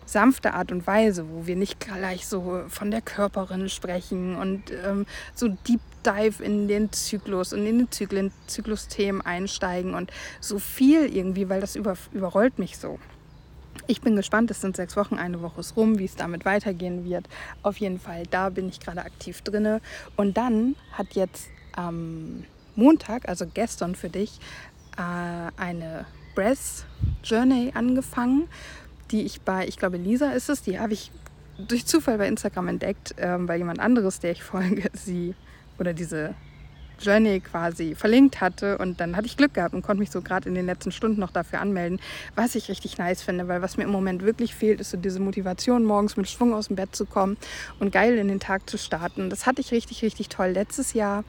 sanfte 0.06 0.54
Art 0.54 0.72
und 0.72 0.88
Weise, 0.88 1.26
wo 1.30 1.46
wir 1.46 1.56
nicht 1.56 1.80
gleich 1.80 2.28
so 2.28 2.64
von 2.68 2.92
der 2.92 3.02
Körperin 3.02 3.70
sprechen 3.70 4.36
und 4.36 4.72
ähm, 4.84 5.06
so 5.36 5.50
Deep 5.50 5.82
Dive 6.06 6.44
in 6.44 6.68
den 6.68 6.92
Zyklus 6.92 7.54
und 7.54 7.66
in 7.66 7.78
den 7.80 7.92
Zyklen, 7.92 8.32
Zyklusthemen 8.48 9.22
einsteigen 9.22 9.94
und 9.94 10.12
so 10.40 10.58
viel 10.58 11.06
irgendwie, 11.14 11.50
weil 11.50 11.62
das 11.62 11.76
über, 11.76 11.96
überrollt 12.12 12.58
mich 12.58 12.78
so. 12.78 13.00
Ich 13.90 14.02
bin 14.02 14.16
gespannt, 14.16 14.52
es 14.52 14.62
sind 14.62 14.76
sechs 14.76 14.96
Wochen, 14.96 15.16
eine 15.16 15.42
Woche 15.42 15.62
ist 15.62 15.76
rum, 15.76 15.98
wie 15.98 16.06
es 16.06 16.16
damit 16.16 16.46
weitergehen 16.46 17.06
wird. 17.06 17.28
Auf 17.64 17.78
jeden 17.78 18.00
Fall, 18.00 18.22
da 18.30 18.50
bin 18.50 18.70
ich 18.70 18.80
gerade 18.80 19.02
aktiv 19.02 19.42
drinne. 19.42 19.82
Und 20.16 20.38
dann 20.38 20.76
hat 20.92 21.16
jetzt 21.16 21.48
am 21.72 22.44
Montag, 22.76 23.28
also 23.28 23.48
gestern 23.52 23.96
für 23.96 24.10
dich, 24.10 24.40
äh, 24.96 25.52
eine 25.60 26.06
Breath 26.36 26.86
Journey 27.24 27.72
angefangen, 27.74 28.48
die 29.10 29.24
ich 29.24 29.42
bei, 29.42 29.68
ich 29.68 29.78
glaube 29.78 29.98
Lisa 29.98 30.34
ist 30.34 30.52
es, 30.52 30.62
die 30.62 30.80
habe 30.80 30.94
ich 30.94 31.12
durch 31.58 31.88
Zufall 31.88 32.20
bei 32.20 32.28
Instagram 32.28 32.68
entdeckt, 32.68 33.16
ähm, 33.18 33.48
weil 33.48 33.58
jemand 33.58 33.80
anderes, 33.80 34.20
der 34.20 34.34
ich 34.34 34.44
folge, 34.44 34.88
sie 34.94 35.34
oder 35.80 35.94
diese 35.94 36.36
Journey 37.02 37.40
quasi 37.40 37.96
verlinkt 37.96 38.42
hatte. 38.42 38.78
Und 38.78 39.00
dann 39.00 39.16
hatte 39.16 39.28
ich 39.28 39.38
Glück 39.38 39.54
gehabt 39.54 39.74
und 39.74 39.82
konnte 39.82 40.00
mich 40.00 40.12
so 40.12 40.22
gerade 40.22 40.48
in 40.48 40.56
den 40.56 40.66
letzten 40.66 40.92
Stunden 40.92 41.20
noch 41.20 41.32
dafür 41.32 41.62
anmelden, 41.62 42.00
was 42.36 42.56
ich 42.56 42.70
richtig 42.70 42.98
nice 42.98 43.22
finde, 43.22 43.48
weil 43.48 43.62
was 43.62 43.78
mir 43.78 43.84
im 43.84 43.92
Moment 43.92 44.24
wirklich 44.24 44.56
fehlt, 44.56 44.82
ist 44.82 44.92
so 44.92 44.98
diese 44.98 45.20
Motivation, 45.20 45.84
morgens 45.86 46.18
mit 46.18 46.30
Schwung 46.30 46.54
aus 46.54 46.68
dem 46.68 46.76
Bett 46.76 46.96
zu 46.96 47.06
kommen 47.06 47.38
und 47.80 47.92
geil 47.92 48.18
in 48.18 48.28
den 48.28 48.40
Tag 48.40 48.70
zu 48.70 48.78
starten. 48.78 49.30
Das 49.30 49.46
hatte 49.46 49.62
ich 49.62 49.72
richtig, 49.72 50.02
richtig 50.02 50.30
toll 50.30 50.50
letztes 50.50 50.94
Jahr 50.94 51.24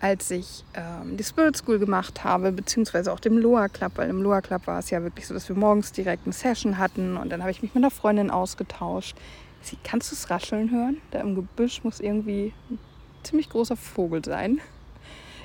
als 0.00 0.30
ich 0.30 0.64
ähm, 0.74 1.16
die 1.16 1.24
Spirit 1.24 1.56
School 1.56 1.78
gemacht 1.78 2.24
habe, 2.24 2.52
beziehungsweise 2.52 3.12
auch 3.12 3.20
dem 3.20 3.38
Loa 3.38 3.68
Club, 3.68 3.92
weil 3.96 4.10
im 4.10 4.22
Loa 4.22 4.40
Club 4.40 4.66
war 4.66 4.78
es 4.78 4.90
ja 4.90 5.02
wirklich 5.02 5.26
so, 5.26 5.34
dass 5.34 5.48
wir 5.48 5.56
morgens 5.56 5.92
direkt 5.92 6.26
eine 6.26 6.32
Session 6.32 6.78
hatten 6.78 7.16
und 7.16 7.30
dann 7.30 7.40
habe 7.40 7.50
ich 7.50 7.62
mich 7.62 7.74
mit 7.74 7.82
einer 7.82 7.90
Freundin 7.90 8.30
ausgetauscht. 8.30 9.16
Sie, 9.62 9.78
kannst 9.82 10.12
du 10.12 10.14
es 10.14 10.30
rascheln 10.30 10.70
hören? 10.70 10.98
Da 11.10 11.20
im 11.20 11.34
Gebüsch 11.34 11.82
muss 11.82 12.00
irgendwie 12.00 12.52
ein 12.70 12.78
ziemlich 13.22 13.48
großer 13.48 13.76
Vogel 13.76 14.24
sein. 14.24 14.60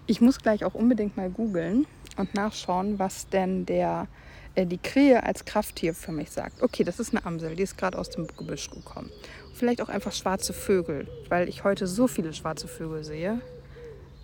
Ich 0.08 0.22
muss 0.22 0.40
gleich 0.40 0.66
auch 0.66 0.74
unbedingt 0.74 1.18
mal 1.18 1.30
googeln 1.30 1.86
und 2.18 2.34
nachschauen, 2.34 3.00
was 3.00 3.30
denn 3.30 3.66
der, 3.66 4.08
äh, 4.56 4.66
die 4.66 4.78
Krähe 4.78 5.24
als 5.24 5.46
Krafttier 5.46 5.94
für 5.94 6.12
mich 6.12 6.32
sagt. 6.32 6.62
Okay, 6.62 6.84
das 6.84 7.00
ist 7.00 7.14
eine 7.14 7.26
Amsel, 7.26 7.56
die 7.56 7.64
ist 7.64 7.78
gerade 7.78 7.98
aus 7.98 8.10
dem 8.10 8.28
Gebüsch 8.28 8.70
gekommen. 8.70 9.10
Vielleicht 9.54 9.82
auch 9.82 9.90
einfach 9.90 10.12
schwarze 10.12 10.54
Vögel, 10.54 11.08
weil 11.30 11.48
ich 11.48 11.64
heute 11.64 11.88
so 11.88 12.08
viele 12.08 12.34
schwarze 12.34 12.68
Vögel 12.68 13.04
sehe. 13.04 13.42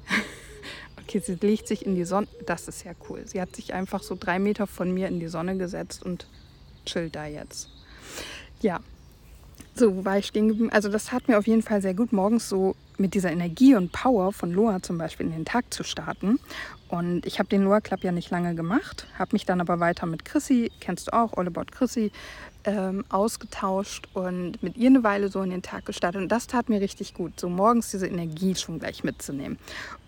okay, 1.01 1.19
sie 1.19 1.35
legt 1.35 1.67
sich 1.67 1.85
in 1.85 1.95
die 1.95 2.05
Sonne. 2.05 2.27
Das 2.45 2.67
ist 2.67 2.83
ja 2.83 2.93
cool. 3.09 3.23
Sie 3.25 3.39
hat 3.39 3.55
sich 3.55 3.73
einfach 3.73 4.03
so 4.03 4.17
drei 4.19 4.39
Meter 4.39 4.67
von 4.67 4.91
mir 4.93 5.07
in 5.07 5.19
die 5.19 5.27
Sonne 5.27 5.57
gesetzt 5.57 6.03
und 6.03 6.27
chillt 6.85 7.15
da 7.15 7.27
jetzt. 7.27 7.69
Ja, 8.61 8.79
so, 9.75 9.95
wo 9.95 10.05
war 10.05 10.17
ich 10.17 10.25
stehen 10.25 10.47
geblieben? 10.47 10.71
Also 10.71 10.89
das 10.89 11.05
tat 11.05 11.27
mir 11.27 11.37
auf 11.37 11.45
jeden 11.45 11.61
Fall 11.61 11.81
sehr 11.81 11.93
gut, 11.93 12.11
morgens 12.11 12.49
so 12.49 12.75
mit 12.99 13.13
dieser 13.13 13.31
Energie 13.31 13.75
und 13.75 13.91
Power 13.91 14.31
von 14.31 14.51
Loa 14.51 14.81
zum 14.81 14.97
Beispiel 14.97 15.27
in 15.27 15.31
den 15.31 15.45
Tag 15.45 15.73
zu 15.73 15.83
starten. 15.83 16.39
Und 16.89 17.25
ich 17.25 17.39
habe 17.39 17.49
den 17.49 17.63
Loa 17.63 17.81
Club 17.81 18.03
ja 18.03 18.11
nicht 18.11 18.29
lange 18.29 18.55
gemacht, 18.55 19.07
habe 19.19 19.29
mich 19.33 19.45
dann 19.45 19.59
aber 19.59 19.79
weiter 19.79 20.05
mit 20.05 20.23
Chrissy, 20.23 20.71
kennst 20.79 21.07
du 21.07 21.13
auch, 21.13 21.33
All 21.33 21.47
About 21.47 21.65
Chrissy, 21.71 22.11
ähm, 22.67 23.05
ausgetauscht 23.07 24.09
und 24.13 24.61
mit 24.61 24.75
ihr 24.75 24.89
eine 24.89 25.01
Weile 25.03 25.29
so 25.29 25.41
in 25.41 25.49
den 25.49 25.61
Tag 25.61 25.85
gestartet. 25.85 26.21
Und 26.21 26.29
das 26.29 26.47
tat 26.47 26.67
mir 26.67 26.81
richtig 26.81 27.13
gut, 27.13 27.39
so 27.39 27.47
morgens 27.47 27.91
diese 27.91 28.07
Energie 28.07 28.55
schon 28.55 28.79
gleich 28.79 29.05
mitzunehmen. 29.05 29.57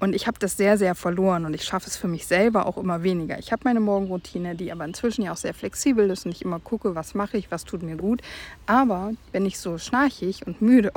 Und 0.01 0.13
ich 0.13 0.27
habe 0.27 0.38
das 0.39 0.57
sehr, 0.57 0.77
sehr 0.77 0.93
verloren 0.93 1.45
und 1.45 1.53
ich 1.53 1.63
schaffe 1.63 1.88
es 1.88 1.95
für 1.95 2.09
mich 2.09 2.27
selber 2.27 2.65
auch 2.65 2.77
immer 2.77 3.01
weniger. 3.01 3.39
Ich 3.39 3.53
habe 3.53 3.62
meine 3.63 3.79
Morgenroutine, 3.79 4.55
die 4.55 4.74
aber 4.74 4.83
inzwischen 4.83 5.24
ja 5.24 5.31
auch 5.31 5.38
sehr 5.38 5.53
flexibel 5.53 6.09
ist 6.09 6.25
und 6.25 6.33
ich 6.33 6.41
immer 6.41 6.59
gucke, 6.59 6.95
was 6.95 7.15
mache 7.15 7.38
ich, 7.38 7.50
was 7.50 7.63
tut 7.63 7.81
mir 7.81 7.95
gut. 7.95 8.21
Aber 8.65 9.13
wenn 9.31 9.45
ich 9.45 9.57
so 9.57 9.77
schnarchig 9.77 10.45
und 10.45 10.62
müde 10.62 10.91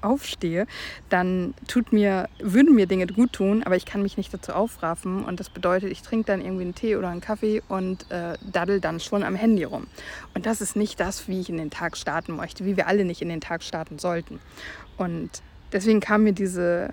aufstehe, 0.00 0.66
dann 1.10 1.52
tut 1.68 1.92
mir, 1.92 2.30
würden 2.38 2.74
mir 2.74 2.86
Dinge 2.86 3.06
gut 3.08 3.34
tun, 3.34 3.62
aber 3.62 3.76
ich 3.76 3.84
kann 3.84 4.02
mich 4.02 4.16
nicht 4.16 4.32
dazu 4.32 4.52
aufraffen. 4.52 5.13
Und 5.22 5.38
das 5.38 5.48
bedeutet, 5.48 5.92
ich 5.92 6.02
trinke 6.02 6.26
dann 6.26 6.40
irgendwie 6.40 6.64
einen 6.64 6.74
Tee 6.74 6.96
oder 6.96 7.08
einen 7.08 7.20
Kaffee 7.20 7.62
und 7.68 8.10
äh, 8.10 8.34
daddel 8.42 8.80
dann 8.80 8.98
schon 8.98 9.22
am 9.22 9.36
Handy 9.36 9.62
rum. 9.62 9.86
Und 10.34 10.46
das 10.46 10.60
ist 10.60 10.74
nicht 10.74 10.98
das, 10.98 11.28
wie 11.28 11.40
ich 11.40 11.48
in 11.48 11.58
den 11.58 11.70
Tag 11.70 11.96
starten 11.96 12.34
möchte, 12.34 12.64
wie 12.64 12.76
wir 12.76 12.88
alle 12.88 13.04
nicht 13.04 13.22
in 13.22 13.28
den 13.28 13.40
Tag 13.40 13.62
starten 13.62 13.98
sollten. 13.98 14.40
Und 14.96 15.30
deswegen 15.72 16.00
kam 16.00 16.24
mir 16.24 16.32
diese 16.32 16.92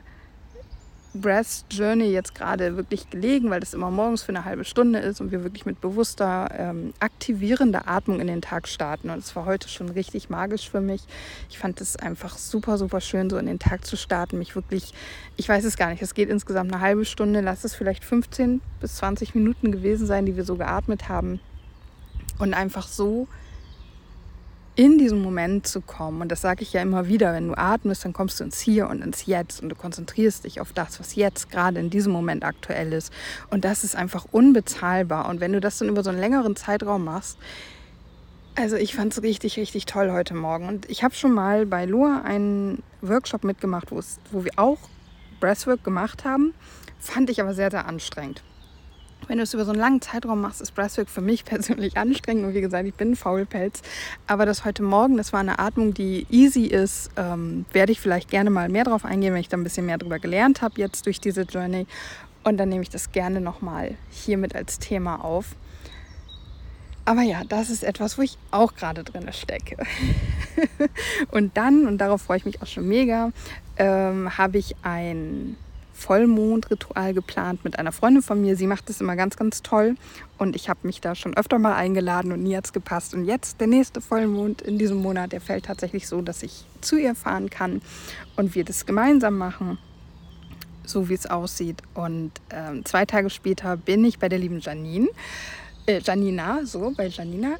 Breath 1.13 1.65
Journey 1.69 2.11
jetzt 2.11 2.33
gerade 2.35 2.77
wirklich 2.77 3.09
gelegen, 3.09 3.49
weil 3.49 3.59
das 3.59 3.73
immer 3.73 3.91
morgens 3.91 4.23
für 4.23 4.29
eine 4.29 4.45
halbe 4.45 4.63
Stunde 4.63 4.99
ist 4.99 5.19
und 5.19 5.31
wir 5.31 5.43
wirklich 5.43 5.65
mit 5.65 5.81
bewusster, 5.81 6.49
ähm, 6.57 6.93
aktivierender 6.99 7.87
Atmung 7.87 8.21
in 8.21 8.27
den 8.27 8.41
Tag 8.41 8.67
starten. 8.67 9.09
Und 9.09 9.19
es 9.19 9.35
war 9.35 9.45
heute 9.45 9.67
schon 9.67 9.89
richtig 9.89 10.29
magisch 10.29 10.69
für 10.69 10.79
mich. 10.79 11.01
Ich 11.49 11.59
fand 11.59 11.81
es 11.81 11.97
einfach 11.97 12.37
super, 12.37 12.77
super 12.77 13.01
schön, 13.01 13.29
so 13.29 13.37
in 13.37 13.45
den 13.45 13.59
Tag 13.59 13.85
zu 13.85 13.97
starten. 13.97 14.37
Mich 14.37 14.55
wirklich, 14.55 14.93
ich 15.35 15.49
weiß 15.49 15.65
es 15.65 15.75
gar 15.75 15.89
nicht, 15.89 16.01
es 16.01 16.13
geht 16.13 16.29
insgesamt 16.29 16.71
eine 16.71 16.81
halbe 16.81 17.03
Stunde, 17.03 17.41
lass 17.41 17.65
es 17.65 17.75
vielleicht 17.75 18.05
15 18.05 18.61
bis 18.79 18.95
20 18.95 19.35
Minuten 19.35 19.71
gewesen 19.73 20.07
sein, 20.07 20.25
die 20.25 20.37
wir 20.37 20.45
so 20.45 20.55
geatmet 20.55 21.09
haben. 21.09 21.41
Und 22.39 22.53
einfach 22.53 22.87
so 22.87 23.27
in 24.81 24.97
diesen 24.97 25.21
Moment 25.21 25.67
zu 25.67 25.79
kommen. 25.79 26.21
Und 26.21 26.31
das 26.31 26.41
sage 26.41 26.63
ich 26.63 26.73
ja 26.73 26.81
immer 26.81 27.07
wieder, 27.07 27.33
wenn 27.33 27.49
du 27.49 27.53
atmest, 27.55 28.03
dann 28.03 28.13
kommst 28.13 28.39
du 28.39 28.43
ins 28.43 28.59
Hier 28.59 28.89
und 28.89 29.03
ins 29.03 29.27
Jetzt 29.27 29.61
und 29.61 29.69
du 29.69 29.75
konzentrierst 29.75 30.43
dich 30.43 30.59
auf 30.59 30.73
das, 30.73 30.99
was 30.99 31.13
jetzt 31.13 31.51
gerade 31.51 31.79
in 31.79 31.91
diesem 31.91 32.11
Moment 32.11 32.43
aktuell 32.43 32.91
ist. 32.91 33.13
Und 33.51 33.63
das 33.63 33.83
ist 33.83 33.95
einfach 33.95 34.25
unbezahlbar. 34.31 35.29
Und 35.29 35.39
wenn 35.39 35.53
du 35.53 35.59
das 35.59 35.77
dann 35.77 35.87
über 35.87 36.03
so 36.03 36.09
einen 36.09 36.19
längeren 36.19 36.55
Zeitraum 36.55 37.03
machst, 37.03 37.37
also 38.55 38.75
ich 38.75 38.95
fand 38.95 39.13
es 39.13 39.21
richtig, 39.21 39.57
richtig 39.57 39.85
toll 39.85 40.11
heute 40.11 40.33
Morgen. 40.33 40.67
Und 40.67 40.89
ich 40.89 41.03
habe 41.03 41.13
schon 41.13 41.31
mal 41.31 41.67
bei 41.67 41.85
Loa 41.85 42.23
einen 42.23 42.81
Workshop 43.01 43.43
mitgemacht, 43.43 43.91
wo 43.91 44.43
wir 44.43 44.53
auch 44.55 44.79
Breathwork 45.39 45.83
gemacht 45.83 46.25
haben. 46.25 46.55
Fand 46.97 47.29
ich 47.29 47.39
aber 47.39 47.53
sehr, 47.53 47.69
sehr 47.69 47.85
anstrengend. 47.85 48.41
Wenn 49.27 49.37
du 49.37 49.43
es 49.43 49.53
über 49.53 49.65
so 49.65 49.71
einen 49.71 49.79
langen 49.79 50.01
Zeitraum 50.01 50.41
machst, 50.41 50.61
ist 50.61 50.73
Breathwork 50.75 51.09
für 51.09 51.21
mich 51.21 51.45
persönlich 51.45 51.97
anstrengend. 51.97 52.45
Und 52.45 52.53
wie 52.53 52.61
gesagt, 52.61 52.87
ich 52.87 52.93
bin 52.93 53.15
Faulpelz. 53.15 53.81
Aber 54.27 54.45
das 54.45 54.65
heute 54.65 54.83
Morgen, 54.83 55.17
das 55.17 55.33
war 55.33 55.39
eine 55.39 55.59
Atmung, 55.59 55.93
die 55.93 56.25
easy 56.29 56.65
ist. 56.65 57.11
Ähm, 57.17 57.65
werde 57.71 57.91
ich 57.91 58.01
vielleicht 58.01 58.29
gerne 58.29 58.49
mal 58.49 58.69
mehr 58.69 58.83
drauf 58.83 59.05
eingehen, 59.05 59.33
wenn 59.33 59.41
ich 59.41 59.49
da 59.49 59.57
ein 59.57 59.63
bisschen 59.63 59.85
mehr 59.85 59.97
drüber 59.97 60.19
gelernt 60.19 60.61
habe 60.61 60.79
jetzt 60.79 61.05
durch 61.05 61.19
diese 61.19 61.43
Journey. 61.43 61.87
Und 62.43 62.57
dann 62.57 62.69
nehme 62.69 62.81
ich 62.81 62.89
das 62.89 63.11
gerne 63.11 63.39
nochmal 63.39 63.95
hier 64.09 64.37
mit 64.37 64.55
als 64.55 64.79
Thema 64.79 65.23
auf. 65.23 65.55
Aber 67.05 67.21
ja, 67.21 67.43
das 67.47 67.69
ist 67.69 67.83
etwas, 67.83 68.17
wo 68.17 68.21
ich 68.21 68.37
auch 68.51 68.75
gerade 68.75 69.03
drin 69.03 69.27
stecke. 69.31 69.77
und 71.31 71.57
dann, 71.57 71.87
und 71.87 71.97
darauf 71.97 72.21
freue 72.21 72.37
ich 72.37 72.45
mich 72.45 72.61
auch 72.61 72.67
schon 72.67 72.87
mega, 72.87 73.31
ähm, 73.77 74.37
habe 74.37 74.59
ich 74.59 74.75
ein 74.83 75.55
Vollmondritual 76.01 77.13
geplant 77.13 77.63
mit 77.63 77.77
einer 77.77 77.91
Freundin 77.91 78.23
von 78.23 78.41
mir. 78.41 78.55
Sie 78.55 78.67
macht 78.67 78.89
das 78.89 78.99
immer 78.99 79.15
ganz, 79.15 79.37
ganz 79.37 79.61
toll. 79.61 79.95
Und 80.37 80.55
ich 80.55 80.69
habe 80.69 80.79
mich 80.83 80.99
da 80.99 81.13
schon 81.15 81.37
öfter 81.37 81.59
mal 81.59 81.75
eingeladen 81.75 82.31
und 82.31 82.41
nie 82.43 82.55
hat 82.55 82.65
es 82.65 82.73
gepasst. 82.73 83.13
Und 83.13 83.25
jetzt 83.25 83.61
der 83.61 83.67
nächste 83.67 84.01
Vollmond 84.01 84.61
in 84.61 84.77
diesem 84.77 84.97
Monat, 84.97 85.31
der 85.31 85.41
fällt 85.41 85.65
tatsächlich 85.65 86.07
so, 86.07 86.21
dass 86.21 86.43
ich 86.43 86.65
zu 86.81 86.97
ihr 86.97 87.15
fahren 87.15 87.49
kann 87.49 87.81
und 88.35 88.55
wir 88.55 88.65
das 88.65 88.85
gemeinsam 88.85 89.37
machen 89.37 89.77
so 90.83 91.07
wie 91.09 91.13
es 91.13 91.25
aussieht. 91.25 91.81
Und 91.93 92.31
ähm, 92.49 92.83
zwei 92.85 93.05
Tage 93.05 93.29
später 93.29 93.77
bin 93.77 94.03
ich 94.03 94.19
bei 94.19 94.27
der 94.27 94.39
lieben 94.39 94.59
Janine, 94.59 95.07
äh, 95.85 95.99
Janina, 95.99 96.65
so 96.65 96.91
bei 96.97 97.07
Janina, 97.07 97.55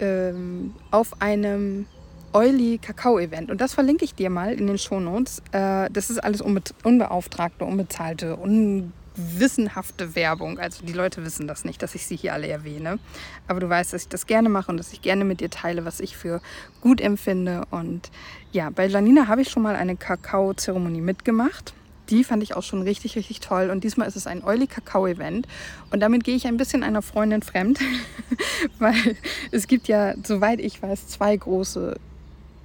ähm, 0.00 0.74
auf 0.90 1.20
einem 1.20 1.86
Oily 2.32 2.78
Kakao 2.78 3.18
Event. 3.18 3.50
Und 3.50 3.60
das 3.60 3.74
verlinke 3.74 4.04
ich 4.04 4.14
dir 4.14 4.30
mal 4.30 4.52
in 4.52 4.66
den 4.66 4.78
Shownotes. 4.78 5.42
Äh, 5.52 5.88
das 5.90 6.10
ist 6.10 6.18
alles 6.18 6.40
unbe 6.40 6.62
unbeauftragte, 6.84 7.64
unbezahlte, 7.64 8.36
unwissenhafte 8.36 10.14
Werbung. 10.14 10.58
Also 10.58 10.84
die 10.84 10.92
Leute 10.92 11.24
wissen 11.24 11.46
das 11.46 11.64
nicht, 11.64 11.82
dass 11.82 11.94
ich 11.94 12.06
sie 12.06 12.16
hier 12.16 12.34
alle 12.34 12.48
erwähne. 12.48 12.98
Aber 13.46 13.60
du 13.60 13.68
weißt, 13.68 13.92
dass 13.92 14.02
ich 14.02 14.08
das 14.08 14.26
gerne 14.26 14.48
mache 14.48 14.70
und 14.70 14.76
dass 14.76 14.92
ich 14.92 15.00
gerne 15.00 15.24
mit 15.24 15.40
dir 15.40 15.50
teile, 15.50 15.84
was 15.84 16.00
ich 16.00 16.16
für 16.16 16.40
gut 16.80 17.00
empfinde. 17.00 17.62
Und 17.70 18.10
ja, 18.52 18.70
bei 18.70 18.86
Janina 18.86 19.26
habe 19.26 19.42
ich 19.42 19.48
schon 19.48 19.62
mal 19.62 19.76
eine 19.76 19.96
Kakao-Zeremonie 19.96 21.00
mitgemacht. 21.00 21.72
Die 22.10 22.24
fand 22.24 22.42
ich 22.42 22.56
auch 22.56 22.62
schon 22.62 22.82
richtig, 22.82 23.16
richtig 23.16 23.40
toll. 23.40 23.70
Und 23.70 23.84
diesmal 23.84 24.08
ist 24.08 24.16
es 24.16 24.26
ein 24.26 24.42
Oily 24.42 24.66
Kakao 24.66 25.06
Event. 25.06 25.46
Und 25.90 26.00
damit 26.00 26.24
gehe 26.24 26.36
ich 26.36 26.46
ein 26.46 26.56
bisschen 26.56 26.82
einer 26.82 27.02
Freundin 27.02 27.42
fremd, 27.42 27.80
weil 28.78 29.16
es 29.50 29.66
gibt 29.66 29.88
ja, 29.88 30.14
soweit 30.22 30.60
ich 30.60 30.82
weiß, 30.82 31.08
zwei 31.08 31.36
große 31.36 31.96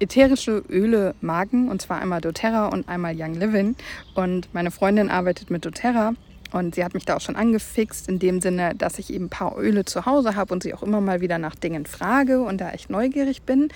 ätherische 0.00 0.62
Öle 0.68 1.14
Marken 1.20 1.68
und 1.68 1.82
zwar 1.82 2.00
einmal 2.00 2.20
doTERRA 2.20 2.68
und 2.68 2.88
einmal 2.88 3.14
Young 3.16 3.34
Living. 3.34 3.76
Und 4.14 4.52
meine 4.52 4.70
Freundin 4.70 5.10
arbeitet 5.10 5.50
mit 5.50 5.64
doTERRA 5.64 6.14
und 6.52 6.74
sie 6.74 6.84
hat 6.84 6.94
mich 6.94 7.04
da 7.04 7.16
auch 7.16 7.20
schon 7.20 7.36
angefixt, 7.36 8.08
in 8.08 8.18
dem 8.18 8.40
Sinne, 8.40 8.74
dass 8.76 8.98
ich 8.98 9.12
eben 9.12 9.26
ein 9.26 9.30
paar 9.30 9.58
Öle 9.58 9.84
zu 9.84 10.06
Hause 10.06 10.36
habe 10.36 10.54
und 10.54 10.62
sie 10.62 10.72
auch 10.72 10.82
immer 10.82 11.00
mal 11.00 11.20
wieder 11.20 11.38
nach 11.38 11.56
Dingen 11.56 11.84
frage 11.84 12.42
und 12.42 12.60
da 12.60 12.70
echt 12.70 12.90
neugierig 12.90 13.42
bin. 13.42 13.70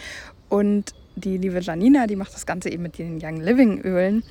Und 0.48 0.94
die 1.16 1.38
liebe 1.38 1.60
Janina, 1.60 2.06
die 2.06 2.16
macht 2.16 2.34
das 2.34 2.46
Ganze 2.46 2.70
eben 2.70 2.84
mit 2.84 2.98
den 2.98 3.18
Young 3.20 3.40
Living 3.40 3.80
Ölen. 3.80 4.22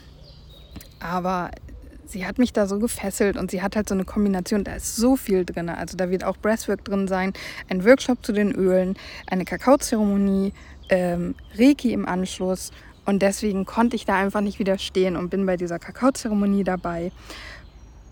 Aber 1.00 1.51
sie 2.08 2.26
hat 2.26 2.38
mich 2.38 2.54
da 2.54 2.68
so 2.68 2.80
gefesselt 2.80 3.38
und 3.38 3.52
sie 3.52 3.62
hat 3.62 3.76
halt 3.76 3.90
so 3.90 3.96
eine 3.96 4.06
Kombination, 4.06 4.64
da 4.64 4.76
ist 4.76 4.96
so 4.96 5.16
viel 5.16 5.46
drin. 5.46 5.70
Also 5.70 5.98
da 5.98 6.10
wird 6.10 6.24
auch 6.24 6.38
Breathwork 6.38 6.84
drin 6.84 7.08
sein, 7.08 7.34
ein 7.70 7.86
Workshop 7.86 8.26
zu 8.26 8.32
den 8.32 8.52
Ölen, 8.52 8.98
eine 9.28 9.46
Kakaozeremonie, 9.46 10.54
ähm, 10.90 11.36
Reiki 11.58 11.94
im 11.94 12.08
Anschluss. 12.08 12.72
Und 13.06 13.22
deswegen 13.22 13.66
konnte 13.66 13.96
ich 13.96 14.06
da 14.06 14.16
einfach 14.16 14.42
nicht 14.42 14.60
widerstehen 14.60 15.16
und 15.16 15.30
bin 15.30 15.46
bei 15.46 15.58
dieser 15.58 15.80
Kakaozeremonie 15.80 16.64
dabei. 16.64 17.12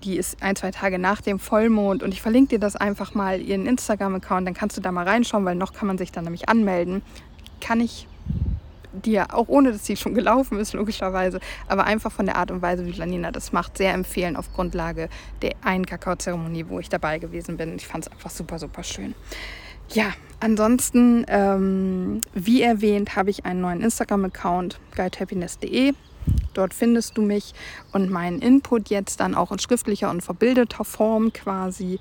Die 0.04 0.18
ist 0.18 0.42
ein, 0.42 0.56
zwei 0.56 0.72
Tage 0.72 1.00
nach 1.00 1.22
dem 1.22 1.40
Vollmond 1.40 2.04
und 2.04 2.14
ich 2.14 2.22
verlinke 2.22 2.52
dir 2.52 2.60
das 2.60 2.76
einfach 2.76 3.16
mal, 3.16 3.42
ihren 3.42 3.66
Instagram-Account, 3.66 4.48
dann 4.48 4.54
kannst 4.54 4.78
du 4.78 4.82
da 4.82 4.92
mal 4.92 5.08
reinschauen, 5.08 5.46
weil 5.46 5.56
noch 5.56 5.74
kann 5.74 5.88
man 5.88 5.98
sich 5.98 6.12
da 6.12 6.22
nämlich 6.22 6.48
anmelden. 6.48 7.02
Kann 7.60 7.82
ich 7.82 8.08
dir, 8.96 9.34
auch 9.34 9.48
ohne 9.48 9.72
dass 9.72 9.86
sie 9.86 9.98
schon 9.98 10.14
gelaufen 10.14 10.60
ist, 10.60 10.74
logischerweise, 10.74 11.40
aber 11.68 11.86
einfach 11.86 12.12
von 12.12 12.26
der 12.26 12.38
Art 12.38 12.52
und 12.52 12.62
Weise, 12.62 12.86
wie 12.86 12.92
Janina 12.92 13.32
das 13.32 13.52
macht, 13.52 13.78
sehr 13.78 13.94
empfehlen 13.94 14.36
auf 14.36 14.52
Grundlage 14.54 15.10
der 15.42 15.54
einen 15.62 15.86
Kakaozeremonie, 15.86 16.66
wo 16.68 16.80
ich 16.80 16.90
dabei 16.90 17.20
gewesen 17.20 17.58
bin. 17.58 17.76
Ich 17.76 17.88
fand 17.88 18.06
es 18.06 18.12
einfach 18.12 18.30
super, 18.30 18.60
super 18.60 18.84
schön. 18.84 19.14
Ja, 19.90 20.14
ansonsten, 20.40 21.26
ähm, 21.28 22.22
wie 22.34 22.62
erwähnt, 22.62 23.16
habe 23.16 23.30
ich 23.30 23.46
einen 23.46 23.62
neuen 23.62 23.82
Instagram-Account, 23.82 24.80
guidehappiness.de. 24.96 25.94
Dort 26.54 26.74
findest 26.74 27.18
du 27.18 27.22
mich 27.22 27.54
und 27.92 28.10
meinen 28.10 28.40
Input 28.40 28.90
jetzt 28.90 29.20
dann 29.20 29.36
auch 29.36 29.52
in 29.52 29.60
schriftlicher 29.60 30.10
und 30.10 30.22
verbildeter 30.22 30.84
Form 30.84 31.34
quasi. 31.34 32.00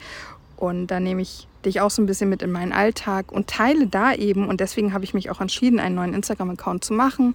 Und 0.57 0.87
da 0.87 1.01
nehme 1.01 1.23
ich 1.23 1.47
dich 1.67 1.81
auch 1.81 1.91
so 1.91 2.03
ein 2.03 2.07
bisschen 2.07 2.29
mit 2.29 2.43
in 2.43 2.51
meinen 2.51 2.73
Alltag 2.73 3.33
und 3.33 3.47
teile 3.49 3.87
da 3.87 4.13
eben, 4.15 4.49
und 4.49 4.61
deswegen 4.61 4.93
habe 4.93 5.05
ich 5.05 5.15
mich 5.15 5.31
auch 5.31 5.41
entschieden, 5.41 5.81
einen 5.81 5.95
neuen 5.95 6.15
Instagram-Account 6.15 6.85
zu 6.85 6.93
machen, 6.93 7.35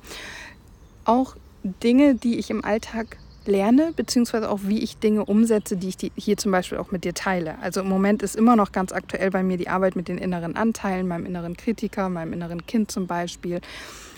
auch 1.06 1.36
Dinge, 1.84 2.16
die 2.16 2.40
ich 2.40 2.50
im 2.50 2.64
Alltag 2.64 3.18
lerne, 3.46 3.94
beziehungsweise 3.96 4.50
auch 4.50 4.60
wie 4.64 4.80
ich 4.80 4.98
Dinge 4.98 5.26
umsetze, 5.26 5.76
die 5.76 5.90
ich 5.90 6.12
hier 6.16 6.38
zum 6.38 6.52
Beispiel 6.52 6.78
auch 6.78 6.92
mit 6.92 7.04
dir 7.04 7.14
teile. 7.14 7.58
Also 7.60 7.82
im 7.82 7.90
Moment 7.90 8.22
ist 8.22 8.36
immer 8.36 8.56
noch 8.56 8.72
ganz 8.72 8.92
aktuell 8.92 9.32
bei 9.32 9.44
mir 9.44 9.58
die 9.58 9.70
Arbeit 9.70 9.96
mit 9.96 10.08
den 10.08 10.18
inneren 10.18 10.56
Anteilen, 10.56 11.08
meinem 11.08 11.26
inneren 11.26 11.58
Kritiker, 11.58 12.10
meinem 12.10 12.34
inneren 12.34 12.66
Kind 12.66 12.92
zum 12.92 13.08
Beispiel. 13.08 13.62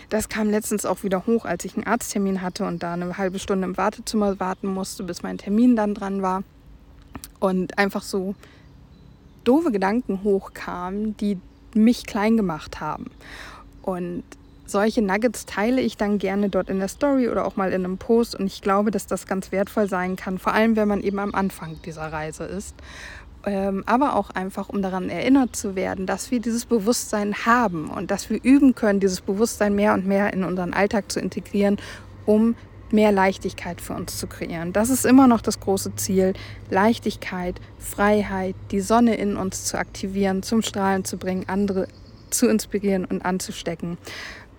Das 0.09 0.27
kam 0.27 0.49
letztens 0.49 0.85
auch 0.85 1.03
wieder 1.03 1.25
hoch, 1.25 1.45
als 1.45 1.63
ich 1.63 1.75
einen 1.75 1.87
Arzttermin 1.87 2.41
hatte 2.41 2.65
und 2.65 2.83
da 2.83 2.93
eine 2.93 3.17
halbe 3.17 3.39
Stunde 3.39 3.65
im 3.65 3.77
Wartezimmer 3.77 4.39
warten 4.39 4.67
musste, 4.67 5.03
bis 5.03 5.23
mein 5.23 5.37
Termin 5.37 5.75
dann 5.75 5.95
dran 5.95 6.21
war. 6.21 6.43
Und 7.39 7.77
einfach 7.77 8.03
so 8.03 8.35
doofe 9.43 9.71
Gedanken 9.71 10.23
hochkamen, 10.23 11.15
die 11.17 11.39
mich 11.73 12.05
klein 12.05 12.37
gemacht 12.37 12.79
haben. 12.79 13.05
Und 13.81 14.23
solche 14.65 15.01
Nuggets 15.01 15.45
teile 15.45 15.81
ich 15.81 15.97
dann 15.97 16.17
gerne 16.17 16.49
dort 16.49 16.69
in 16.69 16.79
der 16.79 16.87
Story 16.87 17.29
oder 17.29 17.45
auch 17.45 17.55
mal 17.55 17.73
in 17.73 17.85
einem 17.85 17.97
Post. 17.97 18.35
Und 18.35 18.47
ich 18.47 18.61
glaube, 18.61 18.91
dass 18.91 19.07
das 19.07 19.27
ganz 19.27 19.51
wertvoll 19.51 19.87
sein 19.87 20.15
kann, 20.15 20.37
vor 20.37 20.53
allem 20.53 20.75
wenn 20.75 20.87
man 20.87 21.01
eben 21.01 21.19
am 21.19 21.35
Anfang 21.35 21.77
dieser 21.85 22.11
Reise 22.11 22.45
ist. 22.45 22.75
Ähm, 23.43 23.83
aber 23.87 24.15
auch 24.15 24.29
einfach, 24.29 24.69
um 24.69 24.81
daran 24.81 25.09
erinnert 25.09 25.55
zu 25.55 25.75
werden, 25.75 26.05
dass 26.05 26.29
wir 26.29 26.39
dieses 26.39 26.65
Bewusstsein 26.65 27.33
haben 27.45 27.89
und 27.89 28.11
dass 28.11 28.29
wir 28.29 28.39
üben 28.43 28.75
können, 28.75 28.99
dieses 28.99 29.21
Bewusstsein 29.21 29.73
mehr 29.73 29.93
und 29.93 30.05
mehr 30.05 30.31
in 30.31 30.43
unseren 30.43 30.73
Alltag 30.73 31.11
zu 31.11 31.19
integrieren, 31.19 31.77
um 32.27 32.55
mehr 32.93 33.11
Leichtigkeit 33.11 33.81
für 33.81 33.93
uns 33.93 34.17
zu 34.17 34.27
kreieren. 34.27 34.73
Das 34.73 34.89
ist 34.89 35.05
immer 35.05 35.27
noch 35.27 35.41
das 35.41 35.59
große 35.59 35.95
Ziel, 35.95 36.33
Leichtigkeit, 36.69 37.59
Freiheit, 37.79 38.55
die 38.71 38.81
Sonne 38.81 39.15
in 39.15 39.37
uns 39.37 39.65
zu 39.65 39.77
aktivieren, 39.77 40.43
zum 40.43 40.61
Strahlen 40.61 41.05
zu 41.05 41.17
bringen, 41.17 41.45
andere 41.47 41.87
zu 42.29 42.47
inspirieren 42.47 43.05
und 43.05 43.23
anzustecken. 43.23 43.97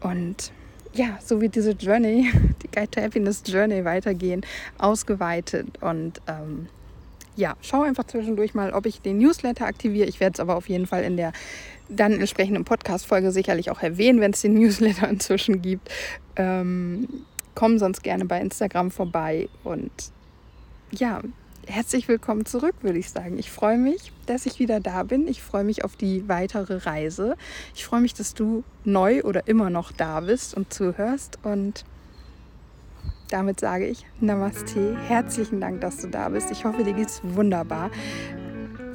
Und 0.01 0.53
ja, 0.95 1.19
so 1.25 1.41
wird 1.41 1.55
diese 1.55 1.73
Journey, 1.73 2.31
die 2.63 2.69
Guide 2.69 2.91
to 2.91 3.01
Happiness 3.01 3.43
Journey 3.47 3.85
weitergehen, 3.85 4.45
ausgeweitet. 4.79 5.67
Und 5.81 6.21
ähm, 6.27 6.69
ja, 7.37 7.57
schau 7.63 7.83
einfach 7.83 8.05
zwischendurch 8.05 8.55
mal, 8.55 8.73
ob 8.73 8.87
ich 8.87 9.01
den 9.01 9.19
Newsletter 9.19 9.67
aktiviere. 9.67 10.09
Ich 10.09 10.21
werde 10.21 10.35
es 10.35 10.41
aber 10.41 10.57
auf 10.57 10.69
jeden 10.69 10.87
Fall 10.87 11.03
in 11.03 11.17
der 11.17 11.33
dann 11.89 12.13
entsprechenden 12.13 12.65
Podcast-Folge 12.65 13.33
sicherlich 13.33 13.71
auch 13.71 13.83
erwähnen, 13.83 14.21
wenn 14.21 14.33
es 14.33 14.43
den 14.43 14.55
Newsletter 14.55 15.09
inzwischen 15.09 15.63
gibt. 15.63 15.91
Ähm, 16.37 17.09
komm 17.55 17.79
sonst 17.79 18.03
gerne 18.03 18.25
bei 18.25 18.41
Instagram 18.41 18.91
vorbei 18.91 19.49
und 19.65 19.91
ja, 20.91 21.21
herzlich 21.67 22.09
willkommen 22.09 22.45
zurück, 22.45 22.75
würde 22.83 22.99
ich 22.99 23.11
sagen. 23.11 23.39
Ich 23.39 23.51
freue 23.51 23.79
mich, 23.79 24.13
dass 24.27 24.47
ich 24.47 24.59
wieder 24.59 24.81
da 24.81 25.03
bin. 25.05 25.27
Ich 25.27 25.43
freue 25.43 25.65
mich 25.65 25.85
auf 25.85 25.97
die 25.97 26.29
weitere 26.29 26.77
Reise. 26.77 27.37
Ich 27.75 27.85
freue 27.85 28.01
mich, 28.01 28.15
dass 28.15 28.35
du 28.35 28.65
neu 28.85 29.23
oder 29.23 29.49
immer 29.49 29.71
noch 29.71 29.93
da 29.93 30.21
bist 30.21 30.55
und 30.55 30.73
zuhörst. 30.73 31.39
Und 31.43 31.85
damit 33.31 33.61
sage 33.61 33.87
ich 33.87 34.07
Namaste. 34.21 34.97
Herzlichen 35.09 35.61
Dank, 35.61 35.81
dass 35.81 35.99
du 35.99 36.09
da 36.09 36.29
bist. 36.29 36.51
Ich 36.51 36.65
hoffe, 36.65 36.85
dir 36.85 36.95
geht's 36.95 37.23
wunderbar. 37.25 37.91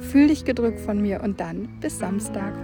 Fühl 0.00 0.28
dich 0.28 0.44
gedrückt 0.44 0.80
von 0.80 1.00
mir 1.00 1.22
und 1.22 1.40
dann 1.40 1.68
bis 1.80 1.98
Samstag. 1.98 2.54